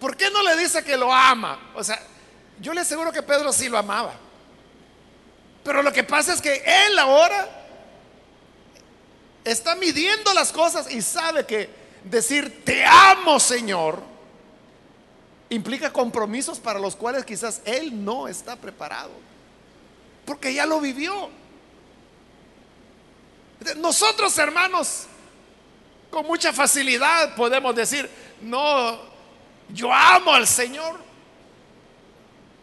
¿Por 0.00 0.16
qué 0.16 0.30
no 0.30 0.42
le 0.42 0.56
dice 0.56 0.82
que 0.82 0.96
lo 0.96 1.12
ama? 1.12 1.70
O 1.74 1.84
sea, 1.84 2.00
yo 2.58 2.72
le 2.72 2.80
aseguro 2.80 3.12
que 3.12 3.22
Pedro 3.22 3.52
sí 3.52 3.68
lo 3.68 3.76
amaba. 3.76 4.14
Pero 5.62 5.82
lo 5.82 5.92
que 5.92 6.02
pasa 6.02 6.32
es 6.32 6.40
que 6.40 6.62
él 6.64 6.98
ahora 6.98 7.48
está 9.44 9.74
midiendo 9.74 10.32
las 10.32 10.52
cosas 10.52 10.90
y 10.90 11.02
sabe 11.02 11.44
que 11.44 11.68
decir 12.04 12.64
te 12.64 12.84
amo, 12.84 13.38
Señor, 13.38 14.02
implica 15.50 15.92
compromisos 15.92 16.58
para 16.58 16.78
los 16.78 16.96
cuales 16.96 17.26
quizás 17.26 17.60
él 17.66 18.02
no 18.02 18.26
está 18.26 18.56
preparado. 18.56 19.10
Porque 20.24 20.54
ya 20.54 20.64
lo 20.64 20.80
vivió. 20.80 21.28
Nosotros, 23.76 24.38
hermanos, 24.38 25.04
con 26.10 26.26
mucha 26.26 26.54
facilidad 26.54 27.34
podemos 27.34 27.74
decir, 27.74 28.08
no, 28.40 29.09
yo 29.72 29.92
amo 29.92 30.32
al 30.32 30.46
Señor. 30.46 30.98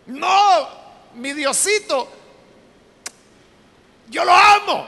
No, 0.07 0.69
mi 1.15 1.33
Diosito, 1.33 2.07
yo 4.09 4.23
lo 4.23 4.31
amo. 4.31 4.87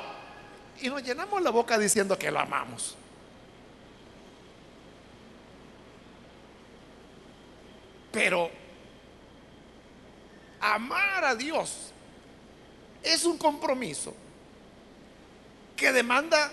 Y 0.81 0.89
nos 0.89 1.03
llenamos 1.03 1.41
la 1.41 1.49
boca 1.49 1.77
diciendo 1.77 2.17
que 2.17 2.31
lo 2.31 2.39
amamos. 2.39 2.95
Pero 8.11 8.49
amar 10.61 11.25
a 11.25 11.35
Dios 11.35 11.91
es 13.03 13.23
un 13.25 13.37
compromiso 13.37 14.13
que 15.75 15.91
demanda 15.91 16.51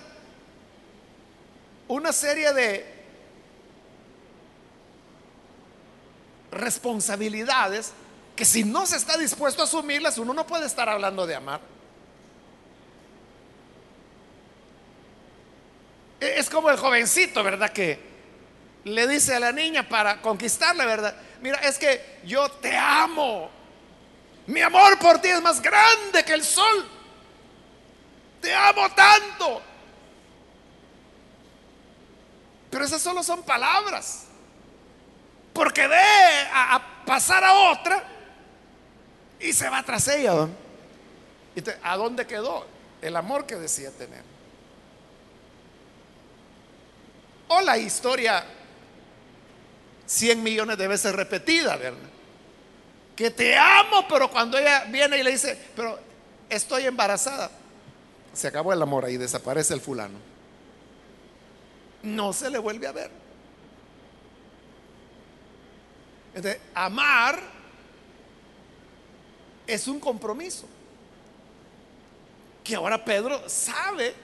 una 1.89 2.13
serie 2.13 2.53
de 2.53 2.96
responsabilidades 6.57 7.93
que 8.35 8.45
si 8.45 8.65
no 8.65 8.87
se 8.87 8.97
está 8.97 9.17
dispuesto 9.17 9.63
a 9.63 9.65
asumirlas, 9.65 10.19
uno 10.19 10.35
no 10.35 10.47
puede 10.47 10.67
estar 10.67 10.89
hablando 10.89 11.27
de 11.27 11.35
amar. 11.35 11.61
E-, 16.21 16.39
es 16.39 16.51
como 16.51 16.71
el 16.71 16.77
jovencito, 16.77 17.43
¿verdad? 17.43 17.71
Que 17.73 17.99
le 18.85 19.09
dice 19.09 19.35
a 19.35 19.41
la 19.41 19.53
niña 19.53 19.89
para 19.89 20.21
conquistarla, 20.21 20.85
¿verdad? 20.85 21.17
Mira, 21.41 21.59
es 21.59 21.79
que 21.79 22.21
yo 22.25 22.49
te 22.51 22.77
amo. 22.77 23.51
Mi 24.47 24.61
amor 24.61 24.99
por 24.99 25.19
ti 25.21 25.29
es 25.29 25.43
más 25.43 25.61
grande 25.61 26.25
que 26.25 26.35
el 26.35 26.45
sol. 26.45 26.89
Te 28.41 28.55
amo 28.55 28.89
tanto. 28.95 29.63
Pero 32.71 32.85
esas 32.85 33.01
solo 33.01 33.23
son 33.23 33.43
palabras. 33.43 34.27
Porque 35.57 35.89
ve 35.89 35.97
a, 36.53 36.83
pasar 37.07 37.43
a 37.43 37.73
otra 37.73 38.05
y 39.41 39.55
se 39.55 39.71
va 39.71 39.83
tras 39.83 40.07
ella. 40.09 40.49
¿A 41.83 41.97
dónde 41.97 42.27
quedó 42.27 42.67
el 43.01 43.17
amor 43.17 43.47
que 43.47 43.57
decía 43.57 43.91
tener? 43.91 44.23
O 47.49 47.63
la 47.63 47.79
historia 47.79 48.45
100 50.05 50.43
millones 50.43 50.77
de 50.77 50.89
veces 50.89 51.15
repetida, 51.15 51.77
¿verdad? 51.77 52.11
Que 53.17 53.31
te 53.31 53.57
amo, 53.57 54.07
pero 54.11 54.31
cuando 54.31 54.59
ella 54.59 54.85
viene 54.85 55.17
y 55.17 55.23
le 55.23 55.31
dice, 55.31 55.59
pero 55.75 55.99
estoy 56.51 56.85
embarazada, 56.85 57.51
se 58.35 58.49
acabó 58.49 58.75
el 58.75 58.83
amor 58.83 59.07
ahí, 59.07 59.17
desaparece 59.17 59.73
el 59.73 59.81
fulano. 59.81 60.19
No 62.03 62.35
se 62.35 62.51
le 62.51 62.59
vuelve 62.59 62.87
a 62.87 62.93
ver. 62.93 63.26
Amar 66.75 67.41
es 69.67 69.89
un 69.89 69.99
compromiso. 69.99 70.67
Que 72.63 72.75
ahora 72.75 73.03
Pedro 73.03 73.49
sabe 73.49 74.15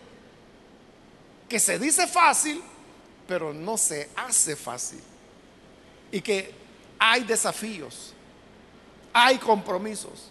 que 1.49 1.61
se 1.61 1.79
dice 1.79 2.07
fácil, 2.07 2.63
pero 3.27 3.53
no 3.53 3.77
se 3.77 4.11
hace 4.17 4.57
fácil. 4.57 5.01
Y 6.11 6.21
que 6.21 6.53
hay 6.99 7.25
desafíos, 7.25 8.13
hay 9.13 9.39
compromisos, 9.39 10.31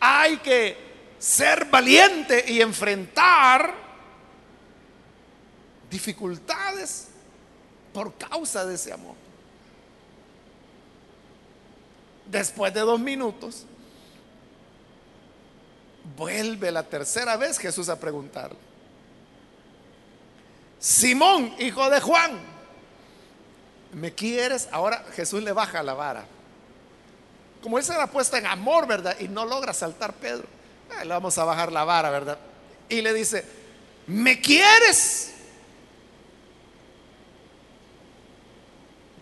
hay 0.00 0.36
que 0.38 0.76
ser 1.18 1.64
valiente 1.66 2.44
y 2.48 2.60
enfrentar 2.60 3.74
dificultades 5.90 7.08
por 7.92 8.14
causa 8.14 8.66
de 8.66 8.74
ese 8.74 8.92
amor. 8.92 9.25
Después 12.30 12.74
de 12.74 12.80
dos 12.80 12.98
minutos, 12.98 13.64
vuelve 16.16 16.70
la 16.70 16.82
tercera 16.82 17.36
vez 17.36 17.58
Jesús 17.58 17.88
a 17.88 17.98
preguntarle. 17.98 18.58
Simón, 20.78 21.54
hijo 21.58 21.88
de 21.88 22.00
Juan, 22.00 22.38
¿me 23.92 24.12
quieres? 24.12 24.68
Ahora 24.70 25.04
Jesús 25.14 25.42
le 25.42 25.52
baja 25.52 25.82
la 25.82 25.94
vara. 25.94 26.26
Como 27.62 27.78
él 27.78 27.84
se 27.84 27.96
la 27.96 28.06
puesta 28.06 28.38
en 28.38 28.46
amor, 28.46 28.86
¿verdad? 28.86 29.16
Y 29.18 29.28
no 29.28 29.44
logra 29.44 29.72
saltar 29.72 30.12
Pedro. 30.14 30.46
Eh, 31.00 31.04
le 31.04 31.08
vamos 31.08 31.36
a 31.38 31.44
bajar 31.44 31.72
la 31.72 31.84
vara, 31.84 32.10
¿verdad? 32.10 32.38
Y 32.88 33.00
le 33.00 33.12
dice, 33.12 33.44
¿me 34.06 34.40
quieres? 34.40 35.32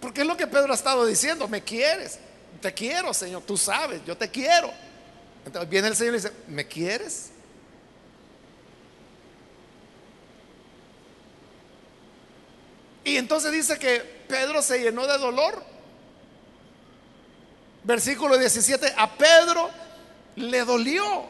Porque 0.01 0.21
es 0.21 0.27
lo 0.27 0.37
que 0.37 0.47
Pedro 0.47 0.73
ha 0.73 0.77
estado 0.77 1.07
diciendo, 1.07 1.49
¿me 1.49 1.63
quieres? 1.63 2.19
Te 2.65 2.73
quiero, 2.73 3.13
Señor, 3.13 3.43
tú 3.43 3.59
sabes, 3.59 4.01
yo 4.07 4.17
te 4.17 4.31
quiero. 4.31 4.73
Entonces 5.45 5.69
viene 5.69 5.89
el 5.89 5.97
Señor 5.97 6.15
y 6.15 6.17
dice, 6.17 6.33
¿me 6.49 6.67
quieres? 6.67 7.29
Y 13.05 13.19
entonces 13.19 13.53
dice 13.53 13.79
que 13.79 13.99
Pedro 14.27 14.63
se 14.63 14.81
llenó 14.81 15.07
de 15.07 15.19
dolor. 15.19 15.63
Versículo 17.83 18.39
17, 18.39 18.95
a 18.97 19.15
Pedro 19.15 19.71
le 20.37 20.65
dolió 20.65 21.27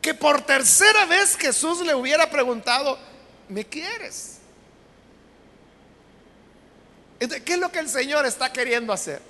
que 0.00 0.14
por 0.14 0.40
tercera 0.46 1.04
vez 1.04 1.36
Jesús 1.36 1.84
le 1.84 1.94
hubiera 1.94 2.30
preguntado, 2.30 2.98
¿me 3.50 3.66
quieres? 3.66 4.38
¿Qué 7.18 7.52
es 7.52 7.58
lo 7.58 7.70
que 7.70 7.80
el 7.80 7.90
Señor 7.90 8.24
está 8.24 8.50
queriendo 8.50 8.94
hacer? 8.94 9.28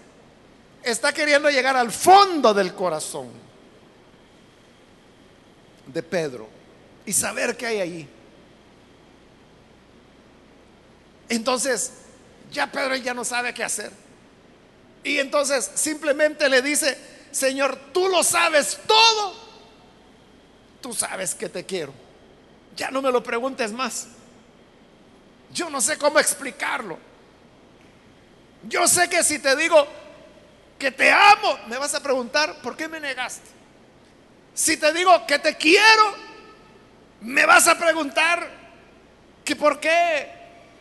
Está 0.89 1.13
queriendo 1.13 1.51
llegar 1.51 1.77
al 1.77 1.93
fondo 1.93 2.55
del 2.55 2.75
corazón 2.75 3.29
de 5.87 6.03
Pedro 6.03 6.49
y 7.05 7.13
saber 7.13 7.59
qué 7.59 7.67
hay 7.67 7.81
allí. 7.83 8.09
Entonces, 11.29 11.93
ya 12.51 12.73
Pedro 12.73 12.97
ya 12.97 13.13
no 13.13 13.23
sabe 13.23 13.53
qué 13.53 13.65
hacer. 13.65 13.93
Y 15.05 15.19
entonces 15.19 15.71
simplemente 15.75 16.49
le 16.49 16.63
dice, 16.63 16.97
Señor, 17.33 17.79
tú 17.93 18.09
lo 18.09 18.23
sabes 18.25 18.81
todo. 18.87 19.35
Tú 20.81 20.95
sabes 20.95 21.35
que 21.35 21.51
te 21.51 21.67
quiero. 21.67 21.93
Ya 22.75 22.91
no 22.91 23.03
me 23.03 23.13
lo 23.13 23.23
preguntes 23.23 23.73
más. 23.73 24.07
Yo 25.53 25.69
no 25.69 25.83
sé 25.83 25.99
cómo 25.99 26.19
explicarlo. 26.19 26.99
Yo 28.67 28.89
sé 28.89 29.11
que 29.11 29.23
si 29.23 29.39
te 29.39 29.55
digo 29.55 29.87
que 30.79 30.93
te 30.93 31.11
amo, 31.11 31.59
me 31.67 31.77
vas 31.77 31.95
a 31.95 32.03
preguntar, 32.03 32.63
¿por 32.63 32.77
qué 32.77 32.89
me 32.89 33.01
negaste? 33.01 33.49
Si 34.55 34.77
te 34.77 34.93
digo 34.93 35.27
que 35.27 35.39
te 35.39 35.57
quiero, 35.57 36.15
me 37.21 37.45
vas 37.47 37.67
a 37.67 37.77
preguntar 37.79 38.49
que 39.45 39.57
por 39.57 39.81
qué 39.81 40.29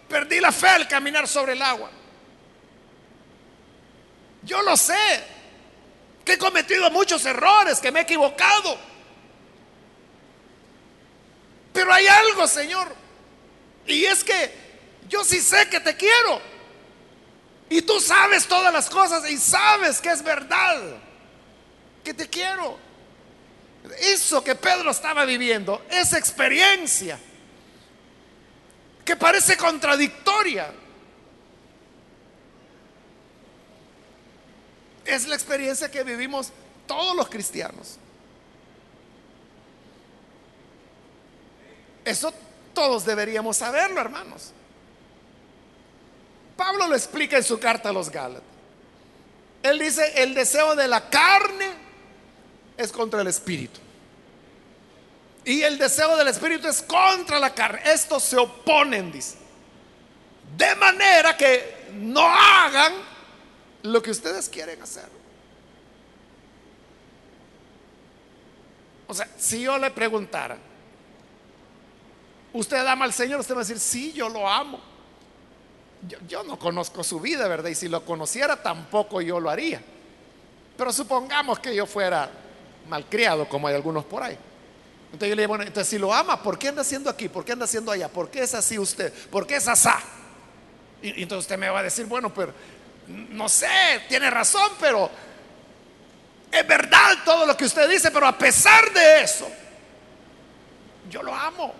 perdí 0.07 0.39
la 0.39 0.51
fe 0.51 0.67
al 0.67 0.87
caminar 0.87 1.27
sobre 1.27 1.53
el 1.53 1.61
agua. 1.61 1.89
Yo 4.43 4.61
lo 4.61 4.77
sé, 4.77 5.23
que 6.23 6.33
he 6.33 6.37
cometido 6.37 6.89
muchos 6.91 7.25
errores, 7.25 7.79
que 7.79 7.91
me 7.91 7.99
he 7.99 8.03
equivocado. 8.03 8.77
Pero 11.73 11.93
hay 11.93 12.07
algo, 12.07 12.47
Señor, 12.47 12.95
y 13.85 14.05
es 14.05 14.23
que 14.23 14.51
yo 15.07 15.23
sí 15.23 15.39
sé 15.39 15.69
que 15.69 15.79
te 15.79 15.95
quiero. 15.95 16.56
Y 17.69 17.81
tú 17.81 17.99
sabes 17.99 18.47
todas 18.47 18.71
las 18.71 18.89
cosas 18.89 19.29
y 19.29 19.37
sabes 19.37 19.99
que 19.99 20.09
es 20.09 20.23
verdad, 20.23 20.97
que 22.03 22.13
te 22.13 22.29
quiero. 22.29 22.77
Eso 23.99 24.43
que 24.43 24.55
Pedro 24.55 24.91
estaba 24.91 25.25
viviendo, 25.25 25.85
esa 25.89 26.17
experiencia, 26.17 27.19
que 29.03 29.15
parece 29.15 29.55
contradictoria, 29.57 30.73
es 35.05 35.27
la 35.27 35.35
experiencia 35.35 35.89
que 35.89 36.03
vivimos 36.03 36.51
todos 36.85 37.15
los 37.15 37.29
cristianos. 37.29 37.97
Eso 42.03 42.33
todos 42.73 43.05
deberíamos 43.05 43.57
saberlo, 43.57 43.99
hermanos. 43.99 44.53
Pablo 46.57 46.87
lo 46.87 46.95
explica 46.95 47.37
en 47.37 47.43
su 47.43 47.59
carta 47.59 47.89
a 47.89 47.93
los 47.93 48.09
Gálatas. 48.09 48.43
Él 49.63 49.79
dice, 49.79 50.23
el 50.23 50.33
deseo 50.33 50.75
de 50.75 50.87
la 50.87 51.09
carne 51.09 51.69
es 52.75 52.91
contra 52.91 53.21
el 53.21 53.27
espíritu. 53.27 53.79
Y 55.45 55.61
el 55.61 55.77
deseo 55.77 56.17
del 56.17 56.27
espíritu 56.27 56.67
es 56.67 56.81
contra 56.81 57.39
la 57.39 57.53
carne. 57.53 57.81
Estos 57.85 58.23
se 58.23 58.37
oponen, 58.37 59.11
dice. 59.11 59.37
De 60.57 60.75
manera 60.75 61.37
que 61.37 61.87
no 61.93 62.27
hagan 62.27 62.93
lo 63.83 64.01
que 64.01 64.11
ustedes 64.11 64.49
quieren 64.49 64.81
hacer. 64.81 65.07
O 69.07 69.13
sea, 69.13 69.27
si 69.37 69.61
yo 69.61 69.77
le 69.77 69.89
preguntara, 69.91 70.57
¿usted 72.51 72.85
ama 72.85 73.05
al 73.05 73.13
Señor? 73.13 73.39
Usted 73.39 73.55
va 73.55 73.59
a 73.59 73.63
decir, 73.63 73.79
sí, 73.79 74.11
yo 74.11 74.27
lo 74.27 74.49
amo. 74.49 74.81
Yo, 76.27 76.43
no 76.43 76.59
conozco 76.59 77.03
su 77.03 77.19
vida, 77.19 77.47
¿verdad? 77.47 77.69
Y 77.69 77.75
si 77.75 77.87
lo 77.87 78.05
conociera, 78.05 78.61
tampoco 78.61 79.21
yo 79.21 79.39
lo 79.39 79.49
haría. 79.49 79.81
Pero 80.77 80.93
supongamos 80.93 81.59
que 81.59 81.75
yo 81.75 81.85
fuera 81.85 82.29
malcriado, 82.87 83.49
como 83.49 83.67
hay 83.67 83.75
algunos 83.75 84.05
por 84.05 84.21
ahí. 84.23 84.37
Entonces 85.05 85.29
yo 85.29 85.35
le 85.35 85.41
digo, 85.41 85.49
bueno, 85.49 85.63
entonces 85.63 85.89
si 85.89 85.97
lo 85.97 86.13
ama, 86.13 86.41
¿por 86.43 86.59
qué 86.59 86.67
anda 86.67 86.81
haciendo 86.81 87.09
aquí? 87.09 87.29
¿Por 87.29 87.43
qué 87.43 87.53
anda 87.53 87.65
haciendo 87.65 87.91
allá? 87.91 88.09
¿Por 88.09 88.29
qué 88.29 88.41
es 88.41 88.53
así 88.53 88.77
usted? 88.77 89.11
¿Por 89.29 89.47
qué 89.47 89.55
es 89.55 89.67
asá? 89.67 89.99
Y, 91.01 91.19
y 91.19 91.23
entonces 91.23 91.45
usted 91.45 91.57
me 91.57 91.69
va 91.69 91.79
a 91.79 91.83
decir, 91.83 92.05
bueno, 92.05 92.31
pero 92.33 92.53
no 93.07 93.49
sé, 93.49 94.03
tiene 94.07 94.29
razón, 94.29 94.71
pero 94.79 95.09
es 96.51 96.67
verdad 96.67 97.17
todo 97.25 97.45
lo 97.45 97.57
que 97.57 97.65
usted 97.65 97.89
dice, 97.89 98.11
pero 98.11 98.27
a 98.27 98.37
pesar 98.37 98.91
de 98.93 99.21
eso, 99.21 99.47
yo 101.09 101.23
lo 101.23 101.33
amo. 101.33 101.73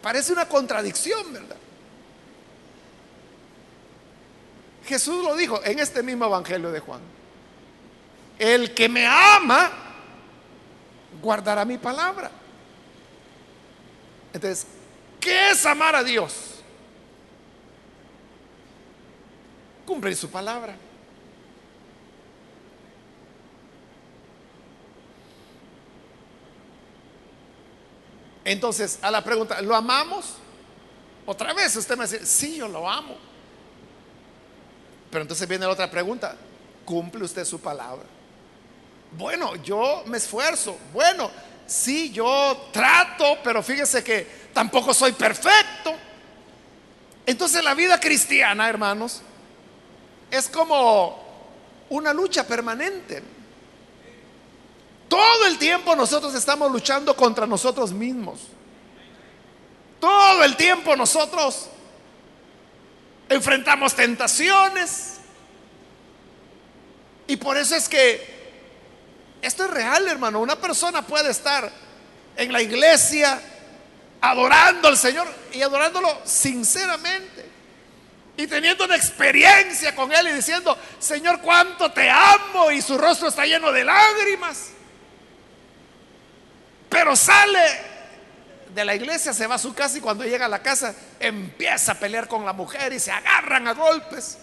Parece 0.00 0.32
una 0.32 0.48
contradicción, 0.48 1.32
¿verdad? 1.32 1.56
Jesús 4.86 5.22
lo 5.22 5.36
dijo 5.36 5.60
en 5.64 5.78
este 5.78 6.02
mismo 6.02 6.24
Evangelio 6.26 6.70
de 6.70 6.80
Juan. 6.80 7.00
El 8.38 8.74
que 8.74 8.88
me 8.88 9.06
ama, 9.06 9.70
guardará 11.20 11.64
mi 11.64 11.78
palabra. 11.78 12.30
Entonces, 14.32 14.66
¿qué 15.20 15.50
es 15.50 15.66
amar 15.66 15.96
a 15.96 16.04
Dios? 16.04 16.60
Cumplir 19.84 20.16
su 20.16 20.30
palabra. 20.30 20.76
Entonces, 28.44 29.00
a 29.02 29.10
la 29.10 29.24
pregunta, 29.24 29.60
¿lo 29.60 29.74
amamos? 29.74 30.34
Otra 31.26 31.52
vez 31.52 31.74
usted 31.74 31.96
me 31.96 32.04
dice, 32.04 32.24
sí, 32.24 32.58
yo 32.58 32.68
lo 32.68 32.88
amo. 32.88 33.25
Pero 35.10 35.22
entonces 35.22 35.48
viene 35.48 35.66
la 35.66 35.72
otra 35.72 35.90
pregunta, 35.90 36.36
¿cumple 36.84 37.24
usted 37.24 37.44
su 37.44 37.60
palabra? 37.60 38.06
Bueno, 39.12 39.56
yo 39.56 40.02
me 40.06 40.18
esfuerzo. 40.18 40.76
Bueno, 40.92 41.30
sí, 41.66 42.10
yo 42.10 42.68
trato, 42.72 43.38
pero 43.42 43.62
fíjese 43.62 44.02
que 44.02 44.26
tampoco 44.52 44.92
soy 44.92 45.12
perfecto. 45.12 45.94
Entonces 47.24 47.62
la 47.64 47.74
vida 47.74 47.98
cristiana, 47.98 48.68
hermanos, 48.68 49.22
es 50.30 50.48
como 50.48 51.24
una 51.88 52.12
lucha 52.12 52.46
permanente. 52.46 53.22
Todo 55.08 55.46
el 55.46 55.58
tiempo 55.58 55.94
nosotros 55.94 56.34
estamos 56.34 56.70
luchando 56.70 57.14
contra 57.14 57.46
nosotros 57.46 57.92
mismos. 57.92 58.40
Todo 60.00 60.44
el 60.44 60.56
tiempo 60.56 60.94
nosotros 60.96 61.68
enfrentamos 63.28 63.94
tentaciones. 63.94 65.14
Y 67.26 67.36
por 67.36 67.56
eso 67.56 67.74
es 67.74 67.88
que 67.88 68.36
esto 69.42 69.64
es 69.64 69.70
real, 69.70 70.06
hermano. 70.08 70.40
Una 70.40 70.56
persona 70.56 71.02
puede 71.02 71.30
estar 71.30 71.70
en 72.36 72.52
la 72.52 72.62
iglesia 72.62 73.40
adorando 74.20 74.88
al 74.88 74.96
Señor 74.96 75.26
y 75.52 75.62
adorándolo 75.62 76.20
sinceramente. 76.24 77.46
Y 78.38 78.46
teniendo 78.46 78.84
una 78.84 78.96
experiencia 78.96 79.94
con 79.94 80.12
Él 80.12 80.28
y 80.28 80.32
diciendo, 80.32 80.76
Señor, 80.98 81.40
cuánto 81.40 81.90
te 81.90 82.10
amo. 82.10 82.70
Y 82.70 82.82
su 82.82 82.98
rostro 82.98 83.28
está 83.28 83.46
lleno 83.46 83.72
de 83.72 83.84
lágrimas. 83.84 84.70
Pero 86.88 87.16
sale 87.16 87.85
de 88.74 88.84
la 88.84 88.94
iglesia, 88.94 89.32
se 89.32 89.46
va 89.46 89.56
a 89.56 89.58
su 89.58 89.74
casa 89.74 89.98
y 89.98 90.00
cuando 90.00 90.24
llega 90.24 90.46
a 90.46 90.48
la 90.48 90.62
casa 90.62 90.94
empieza 91.18 91.92
a 91.92 91.94
pelear 91.98 92.28
con 92.28 92.44
la 92.44 92.52
mujer 92.52 92.92
y 92.92 93.00
se 93.00 93.10
agarran 93.10 93.66
a 93.68 93.74
golpes. 93.74 94.38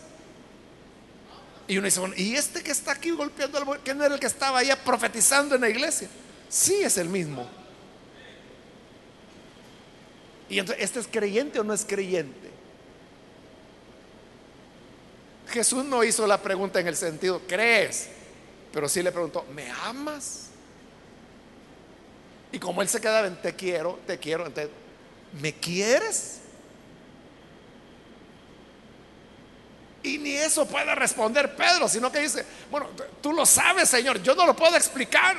Y 1.68 1.78
uno 1.78 1.86
dice, 1.86 2.02
¿y 2.18 2.36
este 2.36 2.62
que 2.62 2.72
está 2.72 2.92
aquí 2.92 3.12
golpeando 3.12 3.58
al 3.58 3.80
¿quién 3.82 4.02
era 4.02 4.14
el 4.14 4.20
que 4.20 4.28
estaba 4.28 4.60
allá 4.60 4.76
profetizando 4.76 5.56
en 5.56 5.62
la 5.62 5.70
iglesia? 5.70 6.10
Sí, 6.50 6.76
es 6.76 6.98
el 6.98 7.10
mismo. 7.10 7.48
Y 10.50 10.60
entonces, 10.60 10.84
¿este 10.84 11.00
es 11.00 11.08
creyente 11.08 11.60
o 11.60 11.64
no 11.64 11.74
es 11.74 11.86
creyente? 11.86 12.52
Jesús 15.50 15.86
no 15.86 16.04
hizo 16.04 16.28
la 16.28 16.42
pregunta 16.42 16.80
en 16.80 16.88
el 16.88 16.96
sentido, 16.96 17.42
¿crees? 17.48 18.10
Pero 18.74 18.90
sí 18.90 19.02
le 19.02 19.12
preguntó, 19.12 19.46
¿me 19.54 19.70
amas? 19.70 20.50
Y 22.54 22.60
como 22.60 22.84
él 22.84 22.88
se 22.88 23.02
quedaba 23.02 23.26
en 23.26 23.36
te 23.42 23.56
quiero, 23.56 24.00
te 24.06 24.20
quiero, 24.20 24.46
¿me 25.42 25.54
quieres? 25.54 26.40
Y 30.04 30.20
ni 30.20 30.34
eso 30.34 30.68
puede 30.68 30.94
responder 30.94 31.56
Pedro, 31.56 31.90
sino 31.90 32.12
que 32.12 32.20
dice, 32.20 32.46
bueno, 32.70 32.90
tú 33.22 33.34
lo 33.34 33.44
sabes, 33.48 33.90
Señor, 33.90 34.22
yo 34.22 34.36
no 34.36 34.46
lo 34.46 34.56
puedo 34.56 34.78
explicar. 34.78 35.36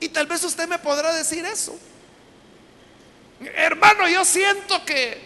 Y 0.00 0.10
tal 0.10 0.26
vez 0.26 0.44
usted 0.44 0.68
me 0.68 0.78
podrá 0.78 1.14
decir 1.14 1.46
eso. 1.46 1.74
Hermano, 3.40 4.06
yo 4.06 4.22
siento 4.22 4.84
que 4.84 5.18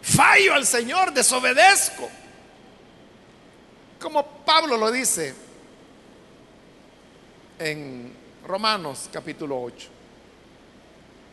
fallo 0.00 0.54
al 0.54 0.66
Señor, 0.66 1.12
desobedezco. 1.12 2.08
Como 4.00 4.44
Pablo 4.46 4.78
lo 4.78 4.90
dice 4.90 5.45
en 7.58 8.12
Romanos 8.46 9.08
capítulo 9.12 9.60
8. 9.60 9.88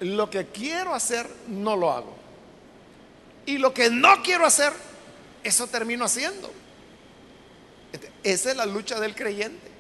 Lo 0.02 0.30
que 0.30 0.48
quiero 0.48 0.94
hacer, 0.94 1.30
no 1.48 1.76
lo 1.76 1.92
hago. 1.92 2.16
Y 3.46 3.58
lo 3.58 3.74
que 3.74 3.90
no 3.90 4.22
quiero 4.24 4.46
hacer, 4.46 4.74
eso 5.44 5.68
termino 5.68 6.06
haciendo. 6.06 6.52
Este, 7.92 8.12
esa 8.24 8.52
es 8.52 8.58
la 8.58 8.66
lucha 8.66 9.00
del 9.00 9.16
creyente. 9.16 9.72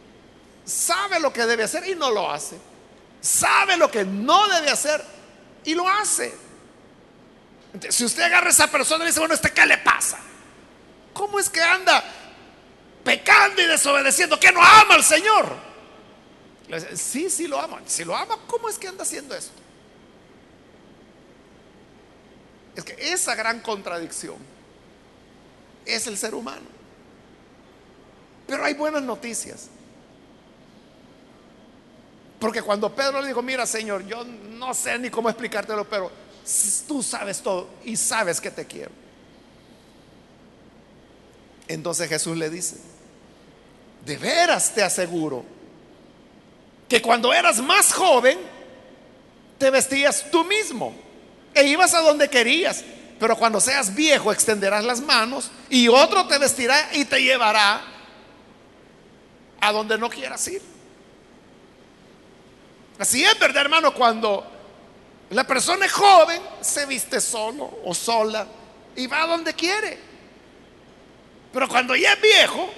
Sabe 0.65 1.19
lo 1.19 1.33
que 1.33 1.45
debe 1.45 1.63
hacer 1.63 1.87
y 1.87 1.95
no 1.95 2.11
lo 2.11 2.31
hace. 2.31 2.57
Sabe 3.21 3.77
lo 3.77 3.89
que 3.89 4.05
no 4.05 4.47
debe 4.49 4.69
hacer 4.69 5.03
y 5.65 5.75
lo 5.75 5.87
hace. 5.87 6.33
si 7.89 8.05
usted 8.05 8.23
agarra 8.23 8.47
a 8.47 8.51
esa 8.51 8.67
persona 8.67 9.03
y 9.03 9.07
dice, 9.07 9.19
bueno, 9.19 9.33
¿este 9.33 9.51
qué 9.51 9.65
le 9.65 9.77
pasa? 9.79 10.19
¿Cómo 11.13 11.39
es 11.39 11.49
que 11.49 11.61
anda 11.61 12.03
pecando 13.03 13.61
y 13.61 13.65
desobedeciendo? 13.65 14.39
Que 14.39 14.51
no 14.51 14.61
ama 14.61 14.95
al 14.95 15.03
Señor. 15.03 15.72
Sí, 16.95 17.29
sí 17.29 17.47
lo 17.47 17.59
ama. 17.59 17.81
Si 17.85 18.03
lo 18.03 18.15
ama, 18.15 18.37
¿cómo 18.47 18.69
es 18.69 18.77
que 18.77 18.87
anda 18.87 19.03
haciendo 19.03 19.35
esto? 19.35 19.53
Es 22.75 22.83
que 22.83 22.95
esa 23.13 23.35
gran 23.35 23.59
contradicción 23.59 24.37
es 25.85 26.07
el 26.07 26.17
ser 26.17 26.33
humano. 26.33 26.65
Pero 28.47 28.65
hay 28.65 28.73
buenas 28.73 29.03
noticias. 29.03 29.67
Porque 32.39 32.61
cuando 32.61 32.93
Pedro 32.93 33.21
le 33.21 33.27
dijo, 33.27 33.41
mira 33.41 33.65
Señor, 33.65 34.05
yo 34.05 34.23
no 34.25 34.73
sé 34.73 34.99
ni 34.99 35.09
cómo 35.09 35.29
explicártelo, 35.29 35.87
pero 35.87 36.11
tú 36.87 37.01
sabes 37.01 37.41
todo 37.41 37.69
y 37.85 37.95
sabes 37.95 38.41
que 38.41 38.51
te 38.51 38.65
quiero. 38.65 38.91
Entonces 41.67 42.09
Jesús 42.09 42.35
le 42.35 42.49
dice, 42.49 42.77
de 44.05 44.17
veras 44.17 44.73
te 44.73 44.83
aseguro 44.83 45.45
que 46.87 47.01
cuando 47.01 47.33
eras 47.33 47.59
más 47.59 47.93
joven, 47.93 48.37
te 49.57 49.69
vestías 49.69 50.29
tú 50.31 50.43
mismo 50.43 50.93
e 51.53 51.65
ibas 51.67 51.93
a 51.93 52.01
donde 52.01 52.29
querías. 52.29 52.83
Pero 53.19 53.37
cuando 53.37 53.61
seas 53.61 53.93
viejo, 53.95 54.31
extenderás 54.31 54.83
las 54.83 54.99
manos 54.99 55.49
y 55.69 55.87
otro 55.87 56.27
te 56.27 56.37
vestirá 56.37 56.89
y 56.93 57.05
te 57.05 57.21
llevará 57.21 57.81
a 59.61 59.71
donde 59.71 59.97
no 59.97 60.09
quieras 60.09 60.45
ir. 60.47 60.61
Así 62.99 63.23
es, 63.23 63.39
¿verdad, 63.39 63.63
hermano? 63.63 63.93
Cuando 63.93 64.45
la 65.29 65.45
persona 65.45 65.85
es 65.85 65.91
joven, 65.91 66.41
se 66.61 66.85
viste 66.85 67.19
solo 67.19 67.79
o 67.83 67.93
sola, 67.93 68.45
y 68.95 69.07
va 69.07 69.25
donde 69.25 69.53
quiere. 69.53 69.97
Pero 71.51 71.67
cuando 71.67 71.95
ya 71.95 72.13
es 72.13 72.21
viejo, 72.21 72.69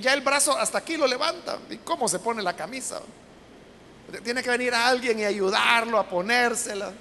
ya, 0.00 0.14
el 0.14 0.20
brazo 0.20 0.56
hasta 0.56 0.78
aquí 0.78 0.96
lo 0.96 1.06
levanta. 1.06 1.58
¿Y 1.70 1.78
cómo 1.78 2.08
se 2.08 2.18
pone 2.18 2.42
la 2.42 2.54
camisa? 2.54 3.00
Tiene 4.22 4.42
que 4.42 4.50
venir 4.50 4.72
a 4.72 4.88
alguien 4.88 5.18
y 5.18 5.24
ayudarlo 5.24 5.98
a 5.98 6.08
ponérsela, 6.08 6.92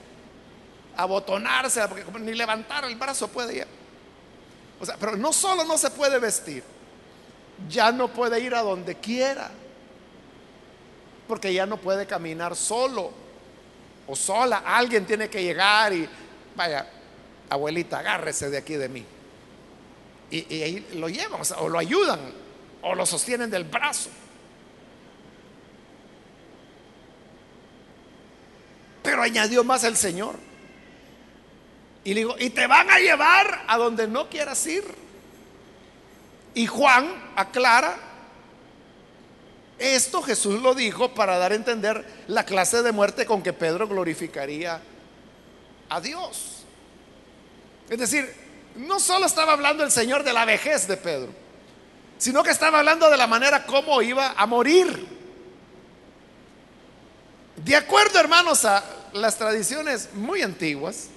a 0.96 1.06
botonársela, 1.06 1.88
porque 1.88 2.04
ni 2.20 2.34
levantar 2.34 2.84
el 2.86 2.96
brazo 2.96 3.28
puede 3.28 3.58
ya. 3.58 3.68
O 4.80 4.86
sea, 4.86 4.98
pero 5.00 5.16
no 5.16 5.32
solo 5.32 5.64
no 5.64 5.78
se 5.78 5.90
puede 5.90 6.20
vestir, 6.20 6.64
ya 7.70 7.92
no 7.92 8.10
puede 8.10 8.40
ir 8.40 8.54
a 8.54 8.62
donde 8.62 8.96
quiera, 8.96 9.50
porque 11.28 11.54
ya 11.54 11.66
no 11.66 11.78
puede 11.78 12.06
caminar 12.06 12.56
solo 12.56 13.12
o 14.06 14.16
sola. 14.16 14.64
Alguien 14.66 15.06
tiene 15.06 15.30
que 15.30 15.42
llegar 15.42 15.94
y, 15.94 16.08
vaya, 16.56 16.88
abuelita, 17.50 18.00
agárrese 18.00 18.50
de 18.50 18.58
aquí 18.58 18.76
de 18.76 18.90
mí. 18.90 19.06
Y, 20.30 20.62
ahí 20.62 20.88
lo 20.96 21.08
llevan, 21.08 21.42
o 21.58 21.70
lo 21.70 21.80
ayudan, 21.80 22.20
o 22.82 22.96
lo 22.96 23.06
sostienen 23.06 23.50
del 23.50 23.64
brazo. 23.64 24.10
Pero 29.04 29.22
añadió 29.22 29.64
más 29.64 29.84
el 29.84 29.96
Señor. 29.96 30.36
Y 32.04 32.14
le 32.14 32.22
digo, 32.22 32.36
y 32.40 32.50
te 32.50 32.68
van 32.68 32.90
a 32.90 33.00
llevar 33.00 33.66
a 33.68 33.78
donde 33.78 34.08
no 34.08 34.30
quieras 34.30 34.66
ir. 34.68 34.84
Y 36.54 36.66
Juan 36.66 37.32
aclara, 37.36 37.98
esto 39.78 40.22
Jesús 40.22 40.62
lo 40.62 40.74
dijo 40.74 41.14
para 41.14 41.38
dar 41.38 41.52
a 41.52 41.56
entender 41.56 42.06
la 42.28 42.46
clase 42.46 42.82
de 42.82 42.92
muerte 42.92 43.26
con 43.26 43.44
que 43.44 43.54
Pedro 43.54 43.88
glorificaría 43.88 44.82
a 45.90 46.02
Dios. 46.02 46.64
Es 47.90 48.00
decir, 48.00 48.34
no 48.76 49.00
solo 49.00 49.26
estaba 49.26 49.54
hablando 49.54 49.84
el 49.84 49.92
Señor 49.92 50.24
de 50.24 50.34
la 50.34 50.46
vejez 50.46 50.88
de 50.88 50.98
Pedro, 50.98 51.32
sino 52.18 52.44
que 52.44 52.52
estaba 52.52 52.80
hablando 52.80 53.10
de 53.10 53.18
la 53.18 53.28
manera 53.28 53.66
como 53.66 54.02
iba 54.02 54.34
a 54.36 54.46
morir. 54.46 55.08
De 57.58 57.76
acuerdo, 57.76 58.20
hermanos, 58.20 58.66
a 58.66 58.84
las 59.14 59.38
tradiciones 59.38 60.14
muy 60.14 60.42
antiguas, 60.42 61.10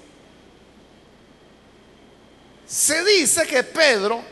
se 2.67 3.05
dice 3.05 3.47
que 3.47 3.63
Pedro 3.63 4.23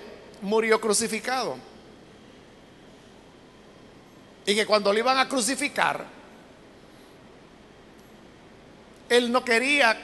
murió 0.43 0.81
crucificado. 0.81 1.57
Y 4.47 4.55
que 4.55 4.65
cuando 4.65 4.93
lo 4.93 4.99
iban 4.99 5.19
a 5.19 5.29
crucificar, 5.29 6.07
él 9.09 9.31
no 9.31 9.45
quería, 9.45 9.99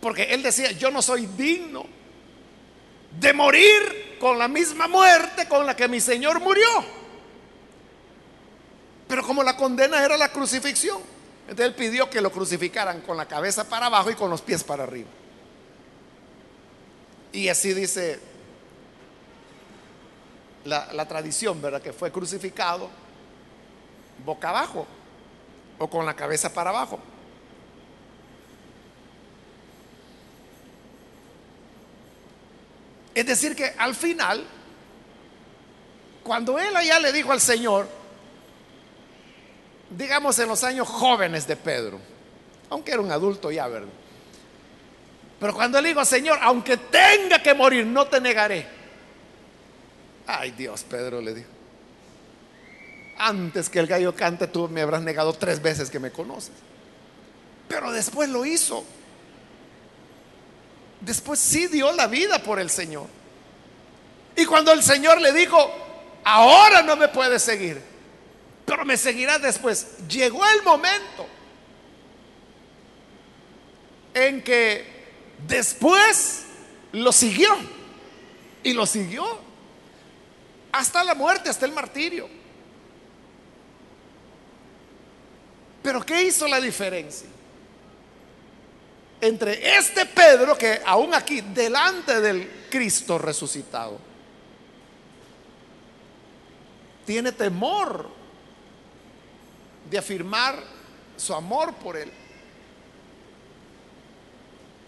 porque 0.00 0.24
él 0.24 0.42
decía, 0.42 0.72
yo 0.72 0.90
no 0.90 1.00
soy 1.00 1.26
digno 1.26 1.86
de 3.18 3.32
morir 3.32 4.11
con 4.22 4.38
la 4.38 4.46
misma 4.46 4.86
muerte 4.86 5.48
con 5.48 5.66
la 5.66 5.74
que 5.74 5.88
mi 5.88 6.00
Señor 6.00 6.38
murió. 6.38 6.64
Pero 9.08 9.26
como 9.26 9.42
la 9.42 9.56
condena 9.56 10.04
era 10.04 10.16
la 10.16 10.30
crucifixión, 10.30 11.02
entonces 11.40 11.66
él 11.66 11.74
pidió 11.74 12.08
que 12.08 12.20
lo 12.20 12.30
crucificaran 12.30 13.00
con 13.00 13.16
la 13.16 13.26
cabeza 13.26 13.68
para 13.68 13.86
abajo 13.86 14.12
y 14.12 14.14
con 14.14 14.30
los 14.30 14.40
pies 14.40 14.62
para 14.62 14.84
arriba. 14.84 15.08
Y 17.32 17.48
así 17.48 17.74
dice 17.74 18.20
la, 20.66 21.08
tradición, 21.08 21.60
¿verdad? 21.60 21.82
Que 21.82 21.92
fue 21.92 22.12
crucificado 22.12 22.90
boca 24.24 24.50
abajo 24.50 24.86
o 25.80 25.90
con 25.90 26.06
la 26.06 26.14
cabeza 26.14 26.54
para 26.54 26.70
abajo. 26.70 27.00
Es 33.14 33.26
decir, 33.26 33.54
que 33.54 33.74
al 33.76 33.94
final, 33.94 34.44
cuando 36.22 36.58
él 36.58 36.74
allá 36.74 36.98
le 36.98 37.12
dijo 37.12 37.32
al 37.32 37.40
Señor, 37.40 37.88
digamos 39.90 40.38
en 40.38 40.48
los 40.48 40.64
años 40.64 40.88
jóvenes 40.88 41.46
de 41.46 41.56
Pedro, 41.56 42.00
aunque 42.70 42.92
era 42.92 43.02
un 43.02 43.10
adulto 43.10 43.50
ya, 43.50 43.68
¿verdad? 43.68 43.92
Pero 45.38 45.54
cuando 45.54 45.80
le 45.80 45.88
digo, 45.88 46.04
Señor, 46.04 46.38
aunque 46.40 46.76
tenga 46.76 47.42
que 47.42 47.52
morir, 47.52 47.84
no 47.84 48.06
te 48.06 48.20
negaré. 48.20 48.66
Ay 50.26 50.52
Dios, 50.52 50.84
Pedro 50.84 51.20
le 51.20 51.34
dijo. 51.34 51.48
Antes 53.18 53.68
que 53.68 53.80
el 53.80 53.86
gallo 53.86 54.14
cante, 54.14 54.46
tú 54.46 54.68
me 54.68 54.80
habrás 54.80 55.02
negado 55.02 55.32
tres 55.32 55.60
veces 55.60 55.90
que 55.90 55.98
me 55.98 56.10
conoces. 56.10 56.54
Pero 57.68 57.92
después 57.92 58.28
lo 58.28 58.46
hizo. 58.46 58.84
Después 61.02 61.38
sí 61.38 61.66
dio 61.66 61.92
la 61.92 62.06
vida 62.06 62.42
por 62.42 62.58
el 62.58 62.70
Señor. 62.70 63.06
Y 64.36 64.44
cuando 64.46 64.72
el 64.72 64.82
Señor 64.82 65.20
le 65.20 65.32
dijo, 65.32 65.70
ahora 66.24 66.82
no 66.82 66.96
me 66.96 67.08
puedes 67.08 67.42
seguir, 67.42 67.82
pero 68.64 68.84
me 68.84 68.96
seguirás 68.96 69.42
después, 69.42 69.98
llegó 70.08 70.44
el 70.46 70.62
momento 70.62 71.26
en 74.14 74.42
que 74.42 74.92
Después 75.46 76.44
lo 76.92 77.12
siguió. 77.12 77.50
Y 78.62 78.72
lo 78.72 78.86
siguió. 78.86 79.24
Hasta 80.70 81.04
la 81.04 81.14
muerte, 81.14 81.50
hasta 81.50 81.66
el 81.66 81.72
martirio. 81.72 82.28
Pero 85.82 86.04
¿qué 86.04 86.22
hizo 86.22 86.46
la 86.46 86.60
diferencia? 86.60 87.28
Entre 89.22 89.78
este 89.78 90.04
Pedro 90.04 90.58
que 90.58 90.80
aún 90.84 91.14
aquí, 91.14 91.40
delante 91.40 92.20
del 92.20 92.66
Cristo 92.68 93.18
resucitado, 93.18 93.96
tiene 97.06 97.30
temor 97.30 98.10
de 99.88 99.96
afirmar 99.96 100.56
su 101.16 101.32
amor 101.32 101.72
por 101.74 101.96
él 101.96 102.10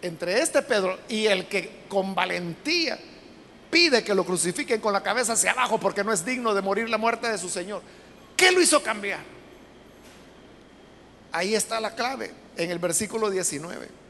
entre 0.02 0.40
este 0.40 0.62
Pedro 0.62 0.98
y 1.08 1.26
el 1.26 1.46
que 1.46 1.84
con 1.88 2.12
valentía 2.12 2.98
pide 3.70 4.02
que 4.02 4.16
lo 4.16 4.24
crucifiquen 4.24 4.80
con 4.80 4.92
la 4.92 5.02
cabeza 5.02 5.34
hacia 5.34 5.52
abajo 5.52 5.78
porque 5.78 6.02
no 6.02 6.12
es 6.12 6.24
digno 6.24 6.52
de 6.54 6.60
morir 6.60 6.90
la 6.90 6.98
muerte 6.98 7.30
de 7.30 7.38
su 7.38 7.48
Señor. 7.48 7.82
¿Qué 8.36 8.50
lo 8.50 8.60
hizo 8.60 8.82
cambiar? 8.82 9.20
Ahí 11.30 11.54
está 11.54 11.78
la 11.78 11.94
clave, 11.94 12.32
en 12.56 12.70
el 12.70 12.80
versículo 12.80 13.30
19. 13.30 14.03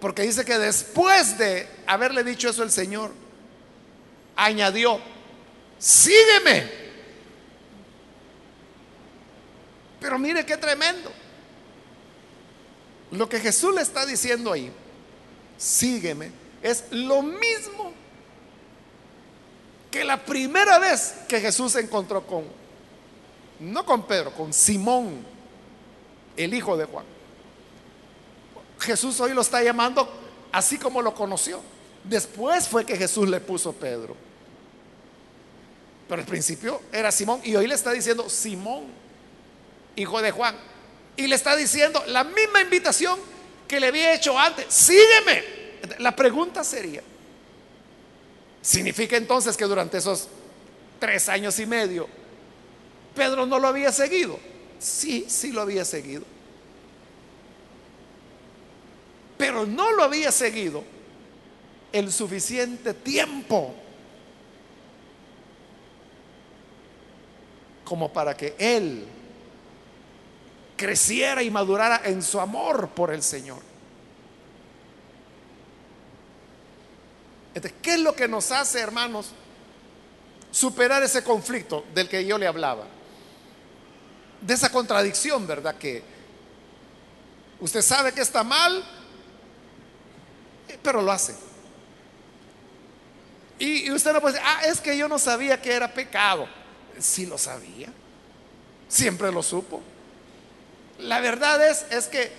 Porque 0.00 0.22
dice 0.22 0.44
que 0.44 0.58
después 0.58 1.36
de 1.36 1.68
haberle 1.86 2.24
dicho 2.24 2.48
eso 2.48 2.62
el 2.62 2.70
Señor, 2.70 3.12
añadió, 4.34 4.98
sígueme. 5.78 6.80
Pero 10.00 10.18
mire 10.18 10.46
qué 10.46 10.56
tremendo. 10.56 11.12
Lo 13.10 13.28
que 13.28 13.40
Jesús 13.40 13.74
le 13.74 13.82
está 13.82 14.06
diciendo 14.06 14.52
ahí, 14.52 14.72
sígueme, 15.58 16.30
es 16.62 16.84
lo 16.90 17.22
mismo 17.22 17.92
que 19.90 20.04
la 20.04 20.24
primera 20.24 20.78
vez 20.78 21.14
que 21.28 21.40
Jesús 21.40 21.72
se 21.72 21.80
encontró 21.80 22.24
con, 22.26 22.44
no 23.58 23.84
con 23.84 24.06
Pedro, 24.06 24.32
con 24.32 24.52
Simón, 24.52 25.26
el 26.36 26.54
hijo 26.54 26.76
de 26.76 26.84
Juan. 26.84 27.04
Jesús 28.80 29.20
hoy 29.20 29.32
lo 29.34 29.42
está 29.42 29.62
llamando 29.62 30.08
así 30.52 30.78
como 30.78 31.02
lo 31.02 31.14
conoció. 31.14 31.60
Después 32.04 32.66
fue 32.66 32.84
que 32.84 32.96
Jesús 32.96 33.28
le 33.28 33.40
puso 33.40 33.72
Pedro. 33.72 34.16
Pero 36.08 36.22
al 36.22 36.26
principio 36.26 36.80
era 36.90 37.12
Simón 37.12 37.40
y 37.44 37.54
hoy 37.54 37.66
le 37.66 37.74
está 37.74 37.92
diciendo 37.92 38.28
Simón, 38.28 38.84
hijo 39.96 40.20
de 40.20 40.30
Juan. 40.30 40.56
Y 41.16 41.26
le 41.26 41.36
está 41.36 41.54
diciendo 41.54 42.02
la 42.06 42.24
misma 42.24 42.62
invitación 42.62 43.18
que 43.68 43.78
le 43.78 43.88
había 43.88 44.14
hecho 44.14 44.36
antes. 44.38 44.66
Sígueme. 44.68 45.60
La 45.98 46.14
pregunta 46.14 46.64
sería, 46.64 47.02
¿significa 48.60 49.16
entonces 49.16 49.56
que 49.56 49.64
durante 49.64 49.98
esos 49.98 50.28
tres 50.98 51.28
años 51.28 51.58
y 51.58 51.64
medio 51.64 52.06
Pedro 53.14 53.46
no 53.46 53.58
lo 53.58 53.68
había 53.68 53.92
seguido? 53.92 54.38
Sí, 54.78 55.26
sí 55.28 55.52
lo 55.52 55.62
había 55.62 55.84
seguido. 55.84 56.24
Pero 59.40 59.64
no 59.64 59.90
lo 59.92 60.02
había 60.02 60.30
seguido 60.30 60.84
el 61.92 62.12
suficiente 62.12 62.92
tiempo 62.92 63.74
como 67.86 68.12
para 68.12 68.36
que 68.36 68.54
él 68.58 69.06
creciera 70.76 71.42
y 71.42 71.50
madurara 71.50 72.02
en 72.04 72.22
su 72.22 72.38
amor 72.38 72.90
por 72.90 73.14
el 73.14 73.22
Señor. 73.22 73.62
¿qué 77.80 77.94
es 77.94 78.00
lo 78.00 78.14
que 78.14 78.28
nos 78.28 78.52
hace, 78.52 78.78
hermanos, 78.78 79.30
superar 80.50 81.02
ese 81.02 81.24
conflicto 81.24 81.86
del 81.94 82.10
que 82.10 82.26
yo 82.26 82.36
le 82.36 82.46
hablaba? 82.46 82.84
De 84.42 84.52
esa 84.52 84.70
contradicción, 84.70 85.46
¿verdad? 85.46 85.76
Que 85.76 86.02
Usted 87.60 87.82
sabe 87.82 88.12
que 88.12 88.22
está 88.22 88.42
mal, 88.42 88.82
pero 90.82 91.02
lo 91.02 91.12
hace. 91.12 91.34
Y, 93.58 93.90
usted 93.90 94.12
no 94.12 94.20
puede 94.20 94.34
decir, 94.34 94.48
ah, 94.48 94.62
es 94.66 94.80
que 94.80 94.96
yo 94.96 95.06
no 95.06 95.18
sabía 95.18 95.60
que 95.60 95.72
era 95.72 95.92
pecado. 95.92 96.48
Sí 96.98 97.26
lo 97.26 97.36
sabía. 97.36 97.88
Siempre 98.88 99.30
lo 99.30 99.42
supo. 99.42 99.82
La 100.98 101.20
verdad 101.20 101.68
es, 101.68 101.84
es 101.90 102.06
que 102.06 102.32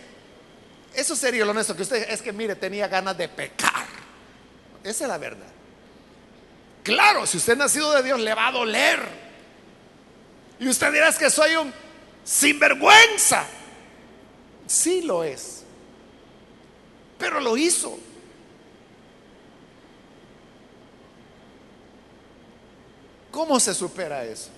eso 0.96 1.16
sería 1.16 1.46
lo 1.46 1.52
honesto, 1.52 1.76
que 1.76 1.84
usted 1.84 2.10
es 2.10 2.22
que 2.22 2.34
mire, 2.34 2.56
tenía 2.56 2.88
ganas 2.88 3.18
de 3.18 3.30
pecar. 3.30 3.86
Esa 4.84 5.04
es 5.04 5.10
la 5.10 5.18
verdad. 5.18 5.48
Claro, 6.84 7.28
si 7.28 7.38
usted 7.38 7.54
es 7.54 7.60
nacido 7.60 7.92
de 7.94 8.04
Dios, 8.04 8.20
le 8.20 8.34
va 8.34 8.48
a 8.48 8.52
doler. 8.52 9.00
Y 10.60 10.68
usted 10.68 10.92
dirá 10.92 11.10
es 11.10 11.18
que 11.18 11.30
soy 11.30 11.56
un 11.56 11.72
sinvergüenza. 12.24 13.46
Sí 14.68 15.02
lo 15.04 15.24
es. 15.24 15.64
Pero 17.20 17.40
lo 17.40 17.58
hizo. 17.58 18.00
¿Cómo 23.32 23.60
se 23.60 23.74
supera 23.74 24.26
eso? 24.26 24.50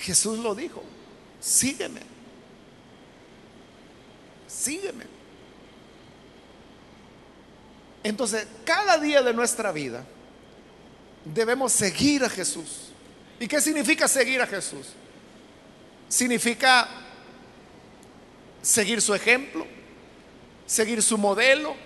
Jesús 0.00 0.38
lo 0.38 0.54
dijo, 0.54 0.82
sígueme, 1.40 2.00
sígueme. 4.46 5.04
Entonces, 8.02 8.46
cada 8.64 8.98
día 8.98 9.22
de 9.22 9.32
nuestra 9.32 9.72
vida 9.72 10.04
debemos 11.24 11.72
seguir 11.72 12.24
a 12.24 12.28
Jesús. 12.28 12.90
¿Y 13.40 13.46
qué 13.46 13.60
significa 13.60 14.08
seguir 14.08 14.40
a 14.40 14.46
Jesús? 14.46 14.88
Significa 16.08 16.88
seguir 18.62 19.00
su 19.00 19.14
ejemplo, 19.14 19.66
seguir 20.66 21.02
su 21.02 21.18
modelo, 21.18 21.76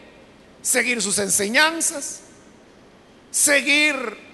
seguir 0.62 1.02
sus 1.02 1.18
enseñanzas, 1.18 2.20
seguir 3.30 4.31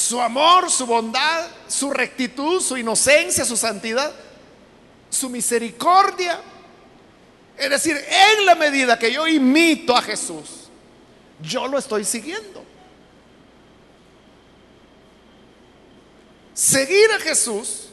su 0.00 0.18
amor, 0.18 0.70
su 0.70 0.86
bondad, 0.86 1.46
su 1.68 1.92
rectitud, 1.92 2.62
su 2.62 2.78
inocencia, 2.78 3.44
su 3.44 3.54
santidad, 3.54 4.10
su 5.10 5.28
misericordia. 5.28 6.40
Es 7.58 7.68
decir, 7.68 8.02
en 8.08 8.46
la 8.46 8.54
medida 8.54 8.98
que 8.98 9.12
yo 9.12 9.26
imito 9.26 9.94
a 9.94 10.00
Jesús, 10.00 10.70
yo 11.42 11.68
lo 11.68 11.76
estoy 11.76 12.06
siguiendo. 12.06 12.64
Seguir 16.54 17.12
a 17.12 17.18
Jesús 17.18 17.90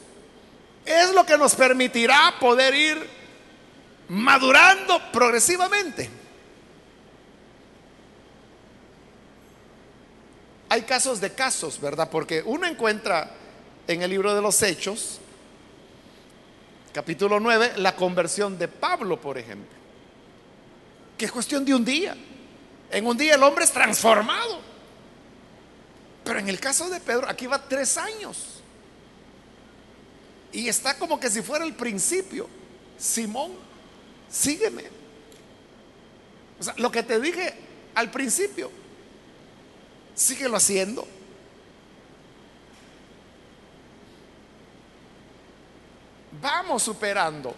es 0.86 1.12
lo 1.12 1.26
que 1.26 1.36
nos 1.36 1.54
permitirá 1.54 2.36
poder 2.40 2.74
ir 2.74 3.06
madurando 4.08 4.98
progresivamente. 5.12 6.08
Hay 10.68 10.82
casos 10.82 11.20
de 11.20 11.32
casos, 11.32 11.80
¿verdad? 11.80 12.10
Porque 12.10 12.42
uno 12.44 12.66
encuentra 12.66 13.30
en 13.86 14.02
el 14.02 14.10
libro 14.10 14.34
de 14.34 14.42
los 14.42 14.62
Hechos, 14.62 15.18
capítulo 16.92 17.40
9, 17.40 17.72
la 17.76 17.96
conversión 17.96 18.58
de 18.58 18.68
Pablo, 18.68 19.20
por 19.20 19.38
ejemplo, 19.38 19.76
que 21.16 21.24
es 21.24 21.32
cuestión 21.32 21.64
de 21.64 21.74
un 21.74 21.84
día. 21.84 22.16
En 22.90 23.06
un 23.06 23.16
día 23.16 23.34
el 23.34 23.42
hombre 23.42 23.64
es 23.64 23.72
transformado. 23.72 24.60
Pero 26.24 26.38
en 26.38 26.48
el 26.48 26.60
caso 26.60 26.90
de 26.90 27.00
Pedro, 27.00 27.26
aquí 27.28 27.46
va 27.46 27.66
tres 27.66 27.96
años. 27.96 28.60
Y 30.52 30.68
está 30.68 30.98
como 30.98 31.18
que 31.18 31.30
si 31.30 31.40
fuera 31.40 31.64
el 31.64 31.74
principio. 31.74 32.46
Simón, 32.98 33.52
sígueme. 34.30 34.84
O 36.60 36.62
sea, 36.62 36.74
lo 36.76 36.90
que 36.90 37.02
te 37.02 37.18
dije 37.20 37.54
al 37.94 38.10
principio, 38.10 38.70
síguelo 40.18 40.56
haciendo. 40.56 41.06
Vamos 46.42 46.82
superando 46.82 47.54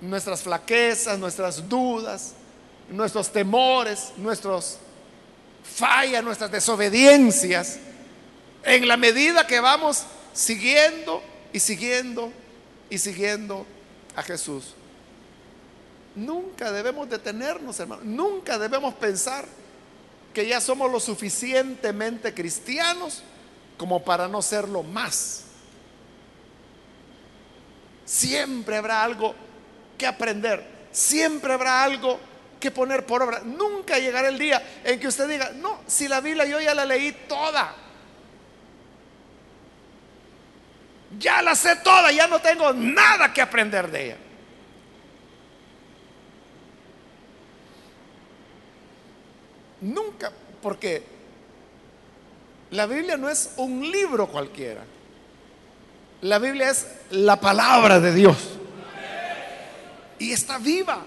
nuestras 0.00 0.42
flaquezas, 0.42 1.18
nuestras 1.18 1.68
dudas, 1.68 2.34
nuestros 2.90 3.30
temores, 3.30 4.12
nuestros 4.16 4.78
fallas, 5.62 6.22
nuestras 6.24 6.50
desobediencias, 6.50 7.78
en 8.64 8.86
la 8.86 8.96
medida 8.96 9.46
que 9.46 9.60
vamos 9.60 10.04
siguiendo 10.32 11.22
y 11.52 11.60
siguiendo 11.60 12.32
y 12.90 12.98
siguiendo 12.98 13.66
a 14.16 14.22
Jesús. 14.22 14.74
Nunca 16.14 16.72
debemos 16.72 17.08
detenernos, 17.08 17.78
hermano. 17.80 18.02
Nunca 18.04 18.58
debemos 18.58 18.94
pensar 18.94 19.46
que 20.32 20.46
ya 20.46 20.60
somos 20.60 20.90
lo 20.90 21.00
suficientemente 21.00 22.34
cristianos 22.34 23.22
como 23.76 24.02
para 24.04 24.28
no 24.28 24.42
serlo 24.42 24.82
más. 24.82 25.44
Siempre 28.04 28.76
habrá 28.76 29.02
algo 29.02 29.34
que 29.96 30.06
aprender, 30.06 30.64
siempre 30.90 31.52
habrá 31.52 31.82
algo 31.82 32.18
que 32.58 32.70
poner 32.70 33.04
por 33.04 33.22
obra. 33.22 33.40
Nunca 33.40 33.98
llegará 33.98 34.28
el 34.28 34.38
día 34.38 34.62
en 34.84 35.00
que 35.00 35.08
usted 35.08 35.28
diga, 35.28 35.50
no, 35.56 35.80
si 35.86 36.08
la 36.08 36.20
Biblia 36.20 36.44
yo 36.46 36.60
ya 36.60 36.74
la 36.74 36.84
leí 36.84 37.12
toda. 37.28 37.74
Ya 41.18 41.42
la 41.42 41.54
sé 41.54 41.76
toda, 41.76 42.10
ya 42.10 42.26
no 42.26 42.40
tengo 42.40 42.72
nada 42.72 43.32
que 43.32 43.42
aprender 43.42 43.90
de 43.90 44.04
ella. 44.04 44.16
Nunca, 49.82 50.32
porque 50.62 51.02
la 52.70 52.86
Biblia 52.86 53.16
no 53.16 53.28
es 53.28 53.50
un 53.56 53.90
libro 53.90 54.28
cualquiera. 54.28 54.84
La 56.22 56.38
Biblia 56.38 56.70
es 56.70 56.86
la 57.10 57.40
palabra 57.40 58.00
de 58.00 58.14
Dios. 58.14 58.36
Y 60.18 60.32
está 60.32 60.58
viva. 60.58 61.04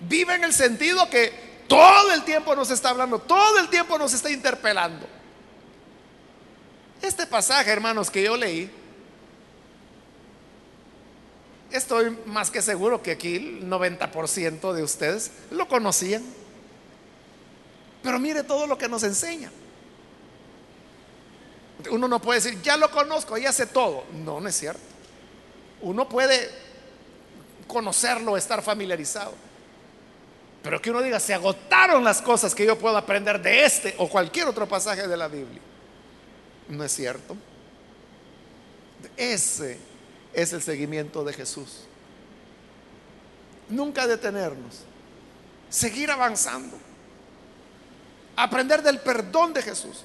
Viva 0.00 0.34
en 0.34 0.44
el 0.44 0.52
sentido 0.52 1.08
que 1.08 1.32
todo 1.66 2.12
el 2.12 2.22
tiempo 2.24 2.54
nos 2.54 2.70
está 2.70 2.90
hablando, 2.90 3.18
todo 3.20 3.58
el 3.58 3.68
tiempo 3.68 3.96
nos 3.96 4.12
está 4.12 4.30
interpelando. 4.30 5.06
Este 7.00 7.26
pasaje, 7.26 7.70
hermanos, 7.70 8.10
que 8.10 8.22
yo 8.22 8.36
leí, 8.36 8.70
estoy 11.70 12.16
más 12.26 12.50
que 12.50 12.60
seguro 12.60 13.02
que 13.02 13.12
aquí 13.12 13.36
el 13.36 13.70
90% 13.70 14.72
de 14.72 14.82
ustedes 14.82 15.30
lo 15.50 15.66
conocían. 15.66 16.22
Pero 18.02 18.18
mire 18.18 18.42
todo 18.42 18.66
lo 18.66 18.78
que 18.78 18.88
nos 18.88 19.02
enseña. 19.02 19.50
Uno 21.90 22.08
no 22.08 22.20
puede 22.20 22.40
decir, 22.40 22.60
ya 22.62 22.76
lo 22.76 22.90
conozco, 22.90 23.38
ya 23.38 23.52
sé 23.52 23.66
todo. 23.66 24.04
No, 24.24 24.40
no 24.40 24.48
es 24.48 24.56
cierto. 24.56 24.80
Uno 25.82 26.08
puede 26.08 26.50
conocerlo, 27.66 28.36
estar 28.36 28.62
familiarizado. 28.62 29.32
Pero 30.62 30.80
que 30.80 30.90
uno 30.90 31.00
diga, 31.00 31.18
se 31.18 31.32
agotaron 31.32 32.04
las 32.04 32.20
cosas 32.20 32.54
que 32.54 32.66
yo 32.66 32.78
puedo 32.78 32.96
aprender 32.96 33.40
de 33.40 33.64
este 33.64 33.94
o 33.98 34.08
cualquier 34.08 34.46
otro 34.46 34.68
pasaje 34.68 35.08
de 35.08 35.16
la 35.16 35.28
Biblia. 35.28 35.60
No 36.68 36.84
es 36.84 36.92
cierto. 36.92 37.36
Ese 39.16 39.78
es 40.34 40.52
el 40.52 40.62
seguimiento 40.62 41.24
de 41.24 41.32
Jesús. 41.32 41.84
Nunca 43.70 44.06
detenernos. 44.06 44.82
Seguir 45.70 46.10
avanzando 46.10 46.76
aprender 48.42 48.82
del 48.82 49.00
perdón 49.00 49.52
de 49.52 49.62
Jesús, 49.62 49.98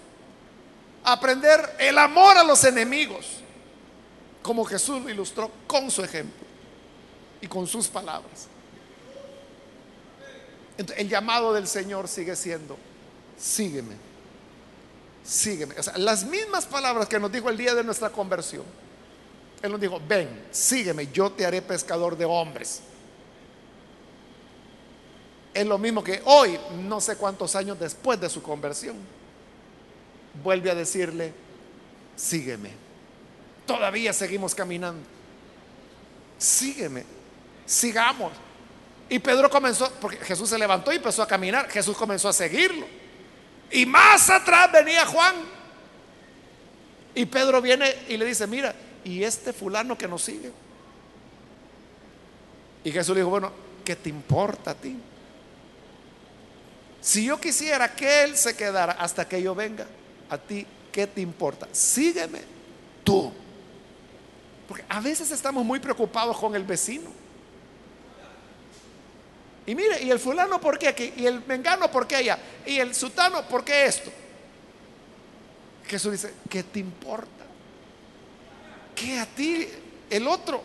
aprender 1.04 1.76
el 1.80 1.98
amor 1.98 2.38
a 2.38 2.44
los 2.44 2.64
enemigos, 2.66 3.38
como 4.42 4.66
Jesús 4.66 5.02
lo 5.02 5.10
ilustró 5.10 5.50
con 5.66 5.90
su 5.90 6.04
ejemplo 6.04 6.46
y 7.42 7.48
con 7.48 7.66
sus 7.66 7.88
palabras. 7.88 8.48
el 10.78 11.08
llamado 11.08 11.54
del 11.54 11.68
Señor 11.68 12.08
sigue 12.10 12.36
siendo, 12.36 12.78
sígueme, 13.38 13.96
sígueme. 15.24 15.76
O 15.80 15.84
sea, 15.84 15.98
las 15.98 16.26
mismas 16.26 16.66
palabras 16.66 17.08
que 17.08 17.20
nos 17.20 17.32
dijo 17.32 17.50
el 17.50 17.58
día 17.58 17.74
de 17.74 17.84
nuestra 17.84 18.10
conversión. 18.10 18.64
Él 19.62 19.72
nos 19.72 19.80
dijo, 19.80 20.02
ven, 20.06 20.48
sígueme, 20.52 21.08
yo 21.12 21.32
te 21.32 21.46
haré 21.46 21.62
pescador 21.62 22.18
de 22.18 22.26
hombres. 22.26 22.82
Es 25.56 25.66
lo 25.66 25.78
mismo 25.78 26.04
que 26.04 26.22
hoy, 26.26 26.60
no 26.84 27.00
sé 27.00 27.16
cuántos 27.16 27.56
años 27.56 27.80
después 27.80 28.20
de 28.20 28.30
su 28.30 28.44
conversión, 28.44 28.98
vuelve 30.44 30.70
a 30.70 30.76
decirle, 30.76 31.32
sígueme. 32.18 32.72
Todavía 33.66 34.12
seguimos 34.12 34.54
caminando. 34.54 35.02
Sígueme, 36.38 37.06
sigamos. 37.66 38.34
Y 39.08 39.18
Pedro 39.20 39.50
comenzó, 39.50 39.90
porque 40.02 40.18
Jesús 40.18 40.50
se 40.50 40.60
levantó 40.60 40.92
y 40.92 40.98
empezó 40.98 41.24
a 41.24 41.28
caminar, 41.28 41.70
Jesús 41.70 41.96
comenzó 41.96 42.28
a 42.28 42.34
seguirlo. 42.34 42.86
Y 43.72 43.86
más 43.86 44.30
atrás 44.30 44.70
venía 44.74 45.06
Juan. 45.06 45.36
Y 47.16 47.26
Pedro 47.28 47.62
viene 47.62 47.96
y 48.10 48.18
le 48.18 48.26
dice, 48.26 48.46
mira, 48.46 48.76
¿y 49.06 49.24
este 49.24 49.54
fulano 49.54 49.98
que 49.98 50.06
nos 50.06 50.22
sigue? 50.22 50.52
Y 52.84 52.92
Jesús 52.92 53.16
le 53.16 53.22
dijo, 53.22 53.30
bueno, 53.30 53.54
¿qué 53.86 53.96
te 53.96 54.10
importa 54.10 54.72
a 54.72 54.76
ti? 54.76 54.98
Si 57.06 57.24
yo 57.24 57.40
quisiera 57.40 57.94
que 57.94 58.24
él 58.24 58.36
se 58.36 58.58
quedara 58.58 58.94
hasta 58.94 59.28
que 59.28 59.40
yo 59.40 59.54
venga, 59.54 59.86
a 60.28 60.40
ti, 60.40 60.66
¿qué 60.92 61.06
te 61.06 61.22
importa? 61.22 61.68
Sígueme 61.72 62.42
tú. 63.04 63.32
Porque 64.68 64.84
a 64.90 65.00
veces 65.02 65.30
estamos 65.30 65.64
muy 65.64 65.80
preocupados 65.80 66.36
con 66.36 66.56
el 66.56 66.64
vecino. 66.64 67.12
Y 69.68 69.76
mire, 69.76 70.02
¿y 70.02 70.10
el 70.10 70.18
fulano 70.18 70.60
por 70.60 70.80
qué 70.80 70.88
aquí? 70.88 71.14
¿Y 71.16 71.28
el 71.28 71.46
mengano 71.46 71.92
por 71.92 72.08
qué 72.08 72.16
allá? 72.16 72.40
¿Y 72.66 72.80
el 72.80 72.96
sutano 72.96 73.48
por 73.48 73.64
qué 73.64 73.86
esto? 73.86 74.12
Jesús 75.86 76.12
dice, 76.12 76.34
¿qué 76.50 76.64
te 76.64 76.80
importa? 76.80 77.46
¿Qué 78.96 79.20
a 79.20 79.28
ti 79.28 79.68
el 80.10 80.28
otro? 80.28 80.64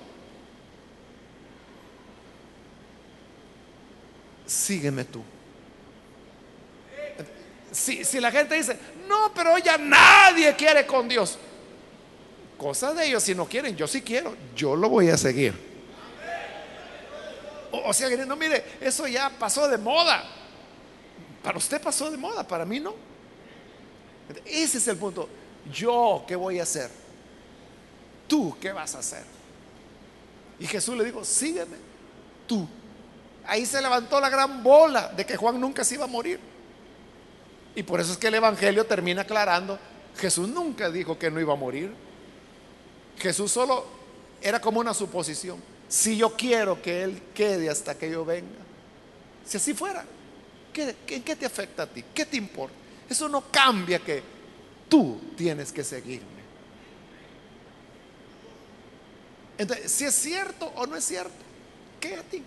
Sígueme 4.46 5.04
tú. 5.04 5.22
Si, 7.72 8.20
la 8.20 8.30
gente 8.30 8.56
dice, 8.56 8.76
no, 9.08 9.32
pero 9.34 9.56
ya 9.58 9.78
nadie 9.78 10.54
quiere 10.56 10.86
con 10.86 11.08
Dios. 11.08 11.38
Cosa 12.58 12.92
de 12.92 13.06
ellos 13.06 13.22
si 13.22 13.34
no 13.34 13.46
quieren, 13.46 13.76
yo 13.76 13.86
sí 13.86 14.02
quiero, 14.02 14.36
yo 14.54 14.76
lo 14.76 14.88
voy 14.88 15.08
a 15.08 15.16
seguir. 15.16 15.54
O, 17.72 17.88
o 17.88 17.92
sea, 17.92 18.08
no, 18.26 18.36
mire, 18.36 18.64
eso 18.80 19.06
ya 19.06 19.30
pasó 19.30 19.68
de 19.68 19.78
moda. 19.78 20.24
Para 21.42 21.58
usted 21.58 21.80
pasó 21.80 22.10
de 22.10 22.16
moda, 22.16 22.46
para 22.46 22.64
mí 22.64 22.80
no. 22.80 22.94
Ese 24.44 24.78
es 24.78 24.88
el 24.88 24.96
punto. 24.96 25.28
Yo, 25.72 26.24
¿qué 26.26 26.36
voy 26.36 26.58
a 26.58 26.64
hacer? 26.64 26.90
Tú, 28.26 28.56
¿qué 28.60 28.72
vas 28.72 28.94
a 28.94 28.98
hacer? 28.98 29.24
Y 30.58 30.66
Jesús 30.66 30.96
le 30.96 31.04
dijo, 31.04 31.24
sígueme, 31.24 31.76
tú. 32.46 32.68
Ahí 33.46 33.64
se 33.64 33.80
levantó 33.80 34.20
la 34.20 34.28
gran 34.28 34.62
bola 34.62 35.08
de 35.08 35.24
que 35.24 35.36
Juan 35.36 35.58
nunca 35.60 35.82
se 35.82 35.94
iba 35.94 36.04
a 36.04 36.08
morir. 36.08 36.49
Y 37.74 37.82
por 37.82 38.00
eso 38.00 38.12
es 38.12 38.18
que 38.18 38.28
el 38.28 38.34
Evangelio 38.34 38.84
termina 38.84 39.22
aclarando, 39.22 39.78
Jesús 40.16 40.48
nunca 40.48 40.90
dijo 40.90 41.18
que 41.18 41.30
no 41.30 41.40
iba 41.40 41.52
a 41.52 41.56
morir. 41.56 41.92
Jesús 43.18 43.52
solo 43.52 43.86
era 44.40 44.60
como 44.60 44.80
una 44.80 44.94
suposición. 44.94 45.58
Si 45.88 46.16
yo 46.16 46.36
quiero 46.36 46.80
que 46.80 47.02
Él 47.02 47.22
quede 47.34 47.68
hasta 47.68 47.96
que 47.96 48.10
yo 48.10 48.24
venga, 48.24 48.58
si 49.44 49.56
así 49.56 49.74
fuera, 49.74 50.04
¿qué, 50.72 50.94
qué, 51.06 51.36
te 51.36 51.46
afecta 51.46 51.84
a 51.84 51.86
ti? 51.86 52.04
¿Qué 52.14 52.24
te 52.24 52.36
importa? 52.36 52.74
Eso 53.08 53.28
no 53.28 53.50
cambia 53.50 53.98
que 53.98 54.22
tú 54.88 55.20
tienes 55.36 55.72
que 55.72 55.82
seguirme. 55.82 56.40
Entonces, 59.58 59.90
si 59.90 60.04
es 60.04 60.14
cierto 60.14 60.66
o 60.76 60.86
no 60.86 60.96
es 60.96 61.04
cierto, 61.04 61.34
¿qué 61.98 62.14
a 62.14 62.22
ti? 62.22 62.42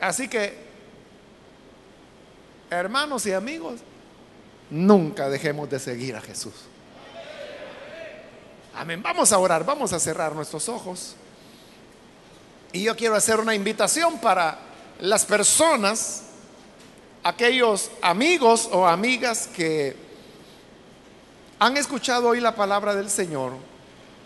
Así 0.00 0.28
que, 0.28 0.67
hermanos 2.70 3.26
y 3.26 3.32
amigos, 3.32 3.80
nunca 4.70 5.28
dejemos 5.28 5.68
de 5.70 5.78
seguir 5.78 6.16
a 6.16 6.20
Jesús. 6.20 6.54
Amén. 8.74 9.02
Vamos 9.02 9.32
a 9.32 9.38
orar, 9.38 9.64
vamos 9.64 9.92
a 9.92 9.98
cerrar 9.98 10.34
nuestros 10.34 10.68
ojos. 10.68 11.16
Y 12.72 12.82
yo 12.84 12.96
quiero 12.96 13.14
hacer 13.16 13.40
una 13.40 13.54
invitación 13.54 14.18
para 14.20 14.58
las 15.00 15.24
personas, 15.24 16.24
aquellos 17.22 17.90
amigos 18.02 18.68
o 18.70 18.86
amigas 18.86 19.48
que 19.48 19.96
han 21.58 21.76
escuchado 21.76 22.28
hoy 22.28 22.40
la 22.40 22.54
palabra 22.54 22.94
del 22.94 23.10
Señor 23.10 23.54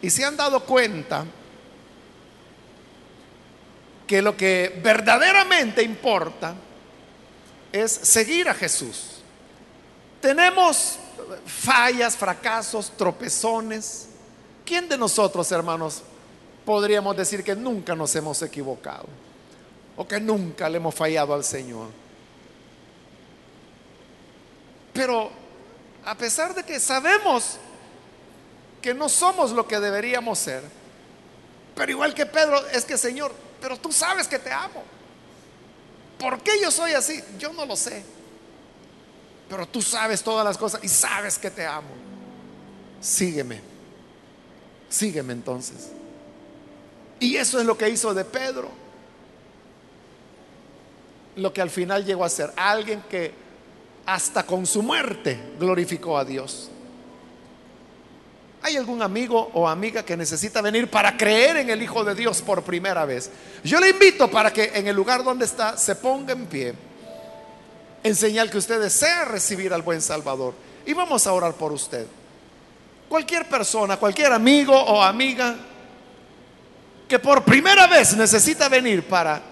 y 0.03 0.11
se 0.11 0.25
han 0.25 0.37
dado 0.37 0.65
cuenta 0.65 1.25
que 4.07 4.21
lo 4.21 4.37
que 4.37 4.81
verdaderamente 4.83 5.83
importa 5.83 6.55
es 7.73 7.91
seguir 7.91 8.49
a 8.49 8.55
Jesús. 8.55 9.23
Tenemos 10.21 10.99
fallas, 11.47 12.17
fracasos, 12.17 12.93
tropezones. 12.97 14.09
¿Quién 14.65 14.89
de 14.89 14.97
nosotros, 14.97 15.51
hermanos, 15.51 16.03
podríamos 16.65 17.17
decir 17.17 17.43
que 17.43 17.57
nunca 17.57 17.95
nos 17.95 18.15
hemos 18.15 18.41
equivocado? 18.43 19.07
O 19.97 20.07
que 20.07 20.21
nunca 20.21 20.69
le 20.69 20.77
hemos 20.77 20.95
fallado 20.95 21.35
al 21.35 21.43
Señor. 21.43 21.89
Pero 24.93 25.31
a 26.05 26.15
pesar 26.17 26.55
de 26.55 26.63
que 26.63 26.79
sabemos 26.79 27.57
que 28.81 28.93
no 28.93 29.09
somos 29.09 29.53
lo 29.53 29.67
que 29.67 29.81
deberíamos 29.81 30.39
ser, 30.39 30.63
pero 31.75 31.91
igual 31.91 32.15
que 32.15 32.27
Pedro, 32.27 32.65
es 32.69 32.85
que 32.85 32.99
Señor, 32.99 33.33
pero 33.61 33.77
tú 33.79 33.91
sabes 33.91 34.29
que 34.29 34.39
te 34.39 34.53
amo. 34.53 34.83
¿Por 36.23 36.41
qué 36.41 36.53
yo 36.63 36.71
soy 36.71 36.93
así? 36.93 37.21
Yo 37.37 37.53
no 37.53 37.67
lo 37.67 37.75
sé. 37.75 38.05
Pero 39.49 39.67
tú 39.67 39.83
sabes 39.83 40.23
todas 40.23 40.45
las 40.45 40.57
cosas 40.57 40.83
y 40.85 40.89
sabes 40.89 41.37
que 41.37 41.51
te 41.51 41.67
amo. 41.67 41.91
Sígueme. 43.01 43.61
Sígueme 44.89 45.33
entonces. 45.33 45.91
Y 47.19 47.37
eso 47.37 47.59
es 47.59 47.67
lo 47.67 47.77
que 47.77 47.89
hizo 47.89 48.15
de 48.15 48.25
Pedro. 48.25 48.71
Lo 51.35 51.53
que 51.53 51.61
al 51.61 51.71
final 51.71 52.05
llegó 52.05 52.25
a 52.25 52.29
ser 52.29 52.53
alguien 52.57 53.03
que 53.11 53.35
hasta 54.07 54.47
con 54.47 54.65
su 54.65 54.81
muerte 54.81 55.55
glorificó 55.59 56.17
a 56.17 56.25
Dios. 56.25 56.71
¿Hay 58.65 58.77
algún 58.77 59.03
amigo 59.03 59.51
o 59.55 59.69
amiga 59.69 60.05
que 60.05 60.17
necesita 60.17 60.61
venir 60.63 60.89
para 60.89 61.17
creer 61.17 61.57
en 61.57 61.71
el 61.71 61.83
Hijo 61.83 62.05
de 62.05 62.15
Dios 62.15 62.41
por 62.43 62.63
primera 62.63 63.05
vez? 63.05 63.29
Yo 63.65 63.81
le 63.81 63.91
invito 63.91 64.31
para 64.31 64.53
que 64.53 64.71
en 64.75 64.87
el 64.87 64.95
lugar 64.95 65.25
donde 65.25 65.45
está 65.45 65.77
se 65.77 65.97
ponga 65.97 66.33
en 66.33 66.47
pie, 66.47 66.75
en 68.05 68.15
señal 68.15 68.51
que 68.51 68.59
usted 68.59 68.81
desea 68.81 69.25
recibir 69.25 69.75
al 69.75 69.83
buen 69.83 70.01
Salvador. 70.01 70.55
Y 70.87 70.93
vamos 70.93 71.27
a 71.27 71.33
orar 71.33 71.55
por 71.55 71.73
usted. 71.73 72.07
Cualquier 73.09 73.49
persona, 73.49 73.97
cualquier 73.97 74.33
amigo 74.33 74.75
o 74.75 75.03
amiga 75.03 75.57
que 77.09 77.19
por 77.19 77.43
primera 77.43 77.89
vez 77.89 78.17
necesita 78.17 78.69
venir 78.69 79.09
para 79.09 79.43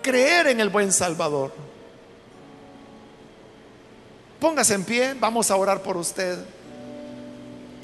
creer 0.00 0.46
en 0.46 0.60
el 0.60 0.68
buen 0.68 0.92
Salvador. 0.92 1.52
Póngase 4.38 4.74
en 4.74 4.84
pie, 4.84 5.14
vamos 5.18 5.50
a 5.50 5.56
orar 5.56 5.82
por 5.82 5.96
usted 5.96 6.38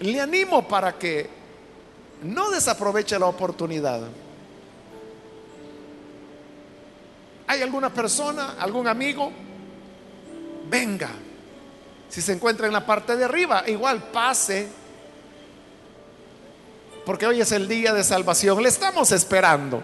le 0.01 0.21
animo 0.21 0.67
para 0.67 0.99
que 0.99 1.29
no 2.23 2.51
desaproveche 2.51 3.19
la 3.19 3.27
oportunidad. 3.27 4.03
¿Hay 7.47 7.63
alguna 7.63 7.93
persona, 7.93 8.57
algún 8.59 8.89
amigo? 8.89 9.31
Venga. 10.69 11.11
Si 12.09 12.21
se 12.21 12.33
encuentra 12.33 12.67
en 12.67 12.73
la 12.73 12.85
parte 12.85 13.17
de 13.17 13.25
arriba, 13.25 13.65
igual 13.67 14.03
pase. 14.11 14.69
Porque 17.05 17.27
hoy 17.27 17.41
es 17.41 17.53
el 17.53 17.69
día 17.69 17.93
de 17.93 18.03
salvación. 18.03 18.63
Le 18.63 18.69
estamos 18.69 19.13
esperando. 19.13 19.83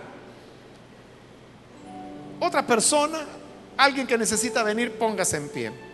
Otra 2.41 2.67
persona, 2.67 3.21
alguien 3.77 4.07
que 4.07 4.19
necesita 4.19 4.65
venir, 4.65 4.99
póngase 4.99 5.37
en 5.37 5.49
pie. 5.49 5.92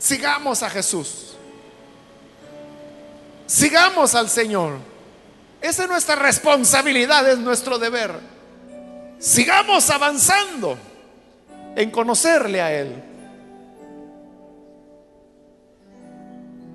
Sigamos 0.00 0.62
a 0.62 0.70
Jesús. 0.70 1.36
Sigamos 3.46 4.14
al 4.14 4.30
Señor. 4.30 4.78
Esa 5.60 5.82
es 5.82 5.88
nuestra 5.90 6.16
responsabilidad, 6.16 7.28
es 7.30 7.38
nuestro 7.38 7.78
deber. 7.78 8.18
Sigamos 9.18 9.90
avanzando 9.90 10.78
en 11.76 11.90
conocerle 11.90 12.62
a 12.62 12.72
Él. 12.72 13.04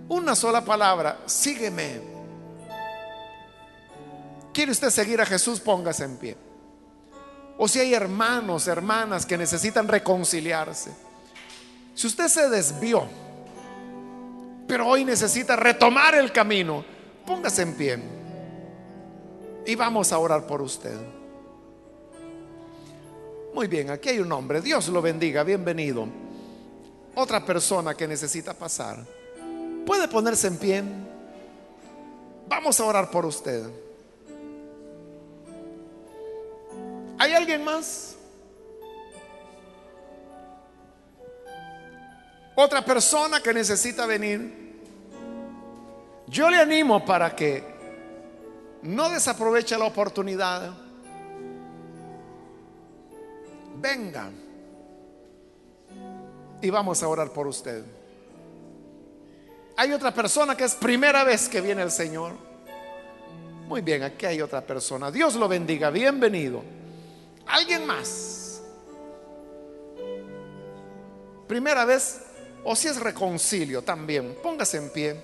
Una 0.08 0.36
sola 0.36 0.64
palabra, 0.64 1.18
sígueme. 1.26 2.00
¿Quiere 4.54 4.72
usted 4.72 4.92
seguir 4.92 5.20
a 5.20 5.26
Jesús? 5.26 5.60
Póngase 5.60 6.04
en 6.04 6.18
pie. 6.18 6.38
O 7.58 7.68
si 7.68 7.80
hay 7.80 7.96
hermanos, 7.96 8.68
hermanas 8.68 9.26
que 9.26 9.36
necesitan 9.36 9.88
reconciliarse 9.88 11.05
si 11.96 12.08
usted 12.08 12.28
se 12.28 12.50
desvió, 12.50 13.08
pero 14.68 14.88
hoy 14.88 15.06
necesita 15.06 15.56
retomar 15.56 16.14
el 16.16 16.32
camino, 16.32 16.84
póngase 17.26 17.62
en 17.62 17.74
pie 17.74 18.00
y 19.66 19.76
vamos 19.76 20.12
a 20.12 20.20
orar 20.20 20.46
por 20.46 20.62
usted. 20.62 20.98
Muy 23.54 23.68
bien, 23.68 23.90
aquí 23.90 24.10
hay 24.10 24.20
un 24.20 24.32
hombre, 24.32 24.60
Dios 24.60 24.90
lo 24.90 25.02
bendiga, 25.02 25.44
bienvenido. 25.44 26.08
Otra 27.16 27.46
persona 27.46 27.96
que 27.96 28.06
necesita 28.06 28.54
pasar. 28.54 28.98
¿Puede 29.86 30.10
ponerse 30.10 30.48
en 30.48 30.58
pie? 30.58 30.84
Vamos 32.50 32.78
a 32.80 32.84
orar 32.84 33.10
por 33.10 33.26
usted. 33.26 33.64
¿Hay 37.18 37.32
alguien 37.32 37.64
más? 37.64 38.15
Otra 42.56 42.84
persona 42.84 43.42
que 43.42 43.54
necesita 43.54 44.06
venir, 44.06 44.64
Yo 46.28 46.50
le 46.50 46.58
animo 46.58 47.06
para 47.06 47.36
que 47.36 47.64
no 48.82 49.10
desaproveche 49.10 49.78
la 49.78 49.86
oportunidad. 49.86 50.74
Venga. 53.78 54.32
Y 56.62 56.70
vamos 56.72 57.04
a 57.04 57.08
orar 57.08 57.30
por 57.32 57.46
usted. 57.46 57.84
Hay 59.78 59.92
otra 59.92 60.12
persona 60.14 60.58
que 60.58 60.64
es 60.64 60.74
primera 60.74 61.24
vez 61.24 61.48
que 61.48 61.62
viene 61.62 61.84
el 61.84 61.92
Señor. 61.92 62.34
Muy 63.68 63.82
bien, 63.82 64.04
aquí 64.04 64.26
hay 64.26 64.42
otra 64.42 64.62
persona. 64.62 65.12
Dios 65.12 65.36
lo 65.36 65.48
bendiga. 65.48 65.90
Bienvenido. 65.90 66.64
¿Alguien 67.46 67.86
más? 67.86 68.62
Primera 71.48 71.86
vez, 71.86 72.22
o 72.66 72.76
si 72.76 72.88
es 72.88 73.00
reconcilio 73.00 73.84
también, 73.84 74.36
póngase 74.42 74.78
en 74.78 74.90
pie. 74.90 75.16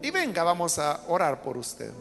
Y 0.00 0.12
venga, 0.12 0.44
vamos 0.44 0.78
a 0.78 1.02
orar 1.08 1.42
por 1.42 1.58
usted. 1.58 1.92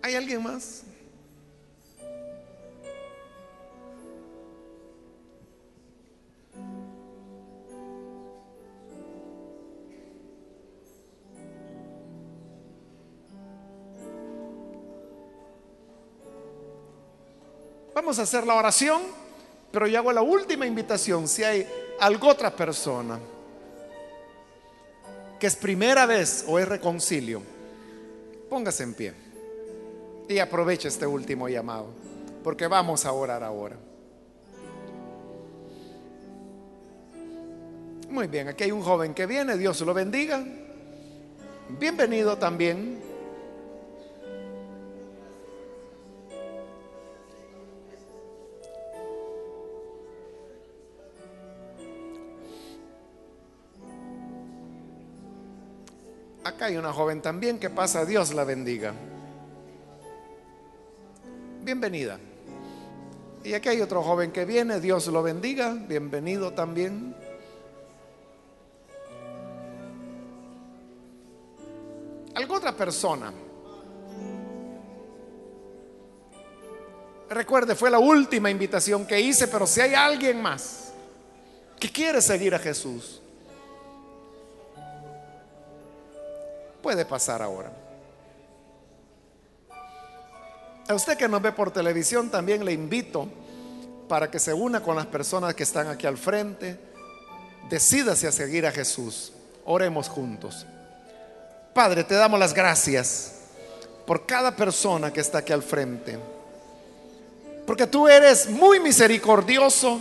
¿Hay 0.00 0.14
alguien 0.14 0.42
más? 0.42 0.82
Vamos 18.04 18.18
a 18.18 18.24
hacer 18.24 18.46
la 18.46 18.56
oración, 18.56 19.00
pero 19.72 19.86
yo 19.86 19.98
hago 19.98 20.12
la 20.12 20.20
última 20.20 20.66
invitación. 20.66 21.26
Si 21.26 21.42
hay 21.42 21.66
algo 21.98 22.28
otra 22.28 22.54
persona 22.54 23.18
que 25.40 25.46
es 25.46 25.56
primera 25.56 26.04
vez 26.04 26.44
o 26.46 26.58
es 26.58 26.68
reconcilio, 26.68 27.40
póngase 28.50 28.82
en 28.82 28.92
pie 28.92 29.14
y 30.28 30.38
aproveche 30.38 30.88
este 30.88 31.06
último 31.06 31.48
llamado, 31.48 31.86
porque 32.42 32.66
vamos 32.66 33.06
a 33.06 33.12
orar 33.12 33.42
ahora. 33.42 33.76
Muy 38.10 38.26
bien, 38.26 38.48
aquí 38.48 38.64
hay 38.64 38.70
un 38.70 38.82
joven 38.82 39.14
que 39.14 39.24
viene, 39.24 39.56
Dios 39.56 39.80
lo 39.80 39.94
bendiga. 39.94 40.44
Bienvenido 41.70 42.36
también. 42.36 43.03
Acá 56.44 56.66
hay 56.66 56.76
una 56.76 56.92
joven 56.92 57.22
también 57.22 57.58
que 57.58 57.70
pasa, 57.70 58.04
Dios 58.04 58.34
la 58.34 58.44
bendiga. 58.44 58.92
Bienvenida. 61.62 62.20
Y 63.42 63.54
aquí 63.54 63.70
hay 63.70 63.80
otro 63.80 64.02
joven 64.02 64.30
que 64.30 64.44
viene, 64.44 64.78
Dios 64.78 65.06
lo 65.06 65.22
bendiga, 65.22 65.72
bienvenido 65.72 66.52
también. 66.52 67.16
¿Alguna 72.34 72.58
otra 72.58 72.76
persona? 72.76 73.32
Recuerde, 77.30 77.74
fue 77.74 77.90
la 77.90 77.98
última 77.98 78.50
invitación 78.50 79.06
que 79.06 79.18
hice, 79.18 79.48
pero 79.48 79.66
si 79.66 79.80
hay 79.80 79.94
alguien 79.94 80.42
más 80.42 80.92
que 81.80 81.90
quiere 81.90 82.20
seguir 82.20 82.54
a 82.54 82.58
Jesús, 82.58 83.22
puede 86.84 87.06
pasar 87.06 87.40
ahora. 87.40 87.72
A 90.86 90.92
usted 90.92 91.16
que 91.16 91.26
nos 91.26 91.40
ve 91.40 91.50
por 91.50 91.70
televisión 91.70 92.28
también 92.28 92.62
le 92.62 92.72
invito 92.72 93.26
para 94.06 94.30
que 94.30 94.38
se 94.38 94.52
una 94.52 94.82
con 94.82 94.94
las 94.94 95.06
personas 95.06 95.54
que 95.54 95.62
están 95.62 95.88
aquí 95.88 96.06
al 96.06 96.18
frente. 96.18 96.78
Decídase 97.70 98.26
a 98.26 98.32
seguir 98.32 98.66
a 98.66 98.70
Jesús. 98.70 99.32
Oremos 99.64 100.10
juntos. 100.10 100.66
Padre, 101.72 102.04
te 102.04 102.16
damos 102.16 102.38
las 102.38 102.52
gracias 102.52 103.36
por 104.06 104.26
cada 104.26 104.54
persona 104.54 105.10
que 105.10 105.22
está 105.22 105.38
aquí 105.38 105.54
al 105.54 105.62
frente. 105.62 106.18
Porque 107.66 107.86
tú 107.86 108.06
eres 108.06 108.50
muy 108.50 108.78
misericordioso 108.78 110.00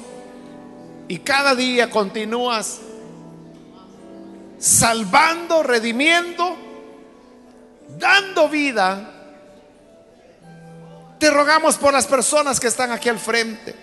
y 1.07 1.19
cada 1.19 1.55
día 1.55 1.89
continúas 1.89 2.81
salvando, 4.59 5.63
redimiendo 5.63 6.62
dando 7.97 8.49
vida, 8.49 9.09
te 11.19 11.29
rogamos 11.29 11.77
por 11.77 11.93
las 11.93 12.05
personas 12.05 12.59
que 12.59 12.67
están 12.67 12.91
aquí 12.91 13.09
al 13.09 13.19
frente. 13.19 13.75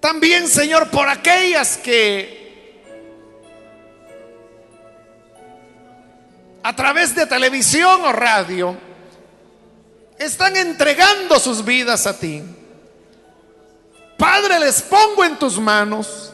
También, 0.00 0.48
Señor, 0.48 0.90
por 0.90 1.08
aquellas 1.08 1.76
que 1.76 2.42
a 6.62 6.76
través 6.76 7.14
de 7.14 7.26
televisión 7.26 8.04
o 8.04 8.12
radio 8.12 8.76
están 10.18 10.56
entregando 10.56 11.38
sus 11.38 11.64
vidas 11.64 12.06
a 12.06 12.18
ti. 12.18 12.42
Padre, 14.16 14.60
les 14.60 14.82
pongo 14.82 15.24
en 15.24 15.38
tus 15.38 15.58
manos 15.58 16.32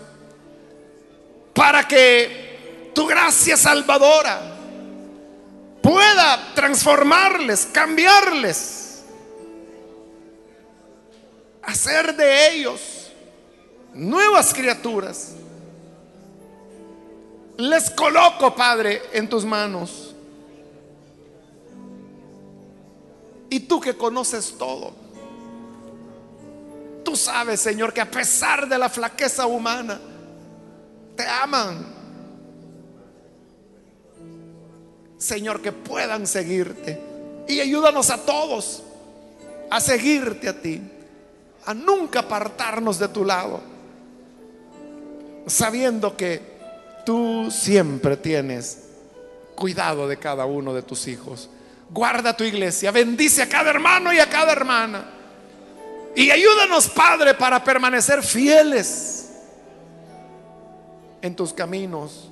para 1.54 1.86
que 1.86 2.90
tu 2.94 3.06
gracia 3.06 3.56
salvadora 3.56 4.57
pueda 5.88 6.52
transformarles, 6.54 7.64
cambiarles, 7.72 9.04
hacer 11.62 12.14
de 12.14 12.50
ellos 12.50 13.10
nuevas 13.94 14.52
criaturas. 14.52 15.32
Les 17.56 17.90
coloco, 17.90 18.54
Padre, 18.54 19.00
en 19.14 19.30
tus 19.30 19.46
manos. 19.46 20.14
Y 23.48 23.60
tú 23.60 23.80
que 23.80 23.96
conoces 23.96 24.56
todo, 24.58 24.92
tú 27.02 27.16
sabes, 27.16 27.60
Señor, 27.60 27.94
que 27.94 28.02
a 28.02 28.10
pesar 28.10 28.68
de 28.68 28.76
la 28.76 28.90
flaqueza 28.90 29.46
humana, 29.46 29.98
te 31.16 31.26
aman 31.26 31.97
Señor, 35.18 35.60
que 35.60 35.72
puedan 35.72 36.26
seguirte. 36.26 37.00
Y 37.48 37.60
ayúdanos 37.60 38.10
a 38.10 38.24
todos 38.24 38.84
a 39.70 39.80
seguirte 39.80 40.48
a 40.48 40.60
ti, 40.60 40.80
a 41.66 41.74
nunca 41.74 42.20
apartarnos 42.20 42.98
de 42.98 43.08
tu 43.08 43.24
lado, 43.24 43.60
sabiendo 45.46 46.16
que 46.16 46.40
tú 47.04 47.50
siempre 47.50 48.16
tienes 48.16 48.84
cuidado 49.54 50.08
de 50.08 50.16
cada 50.16 50.46
uno 50.46 50.72
de 50.72 50.82
tus 50.82 51.06
hijos. 51.08 51.50
Guarda 51.90 52.36
tu 52.36 52.44
iglesia, 52.44 52.90
bendice 52.90 53.42
a 53.42 53.48
cada 53.48 53.70
hermano 53.70 54.12
y 54.12 54.18
a 54.18 54.28
cada 54.28 54.52
hermana. 54.52 55.04
Y 56.14 56.30
ayúdanos, 56.30 56.88
Padre, 56.88 57.34
para 57.34 57.62
permanecer 57.62 58.22
fieles 58.22 59.30
en 61.20 61.34
tus 61.34 61.52
caminos, 61.52 62.30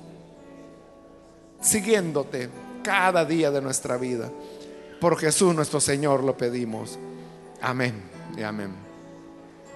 siguiéndote 1.61 2.49
cada 2.87 3.25
día 3.25 3.51
de 3.51 3.61
nuestra 3.61 3.97
vida. 3.97 4.31
Por 5.01 5.17
Jesús 5.19 5.53
nuestro 5.53 5.81
Señor 5.81 6.23
lo 6.23 6.37
pedimos. 6.37 6.97
Amén 7.61 8.01
y 8.37 8.43
amén. 8.43 8.86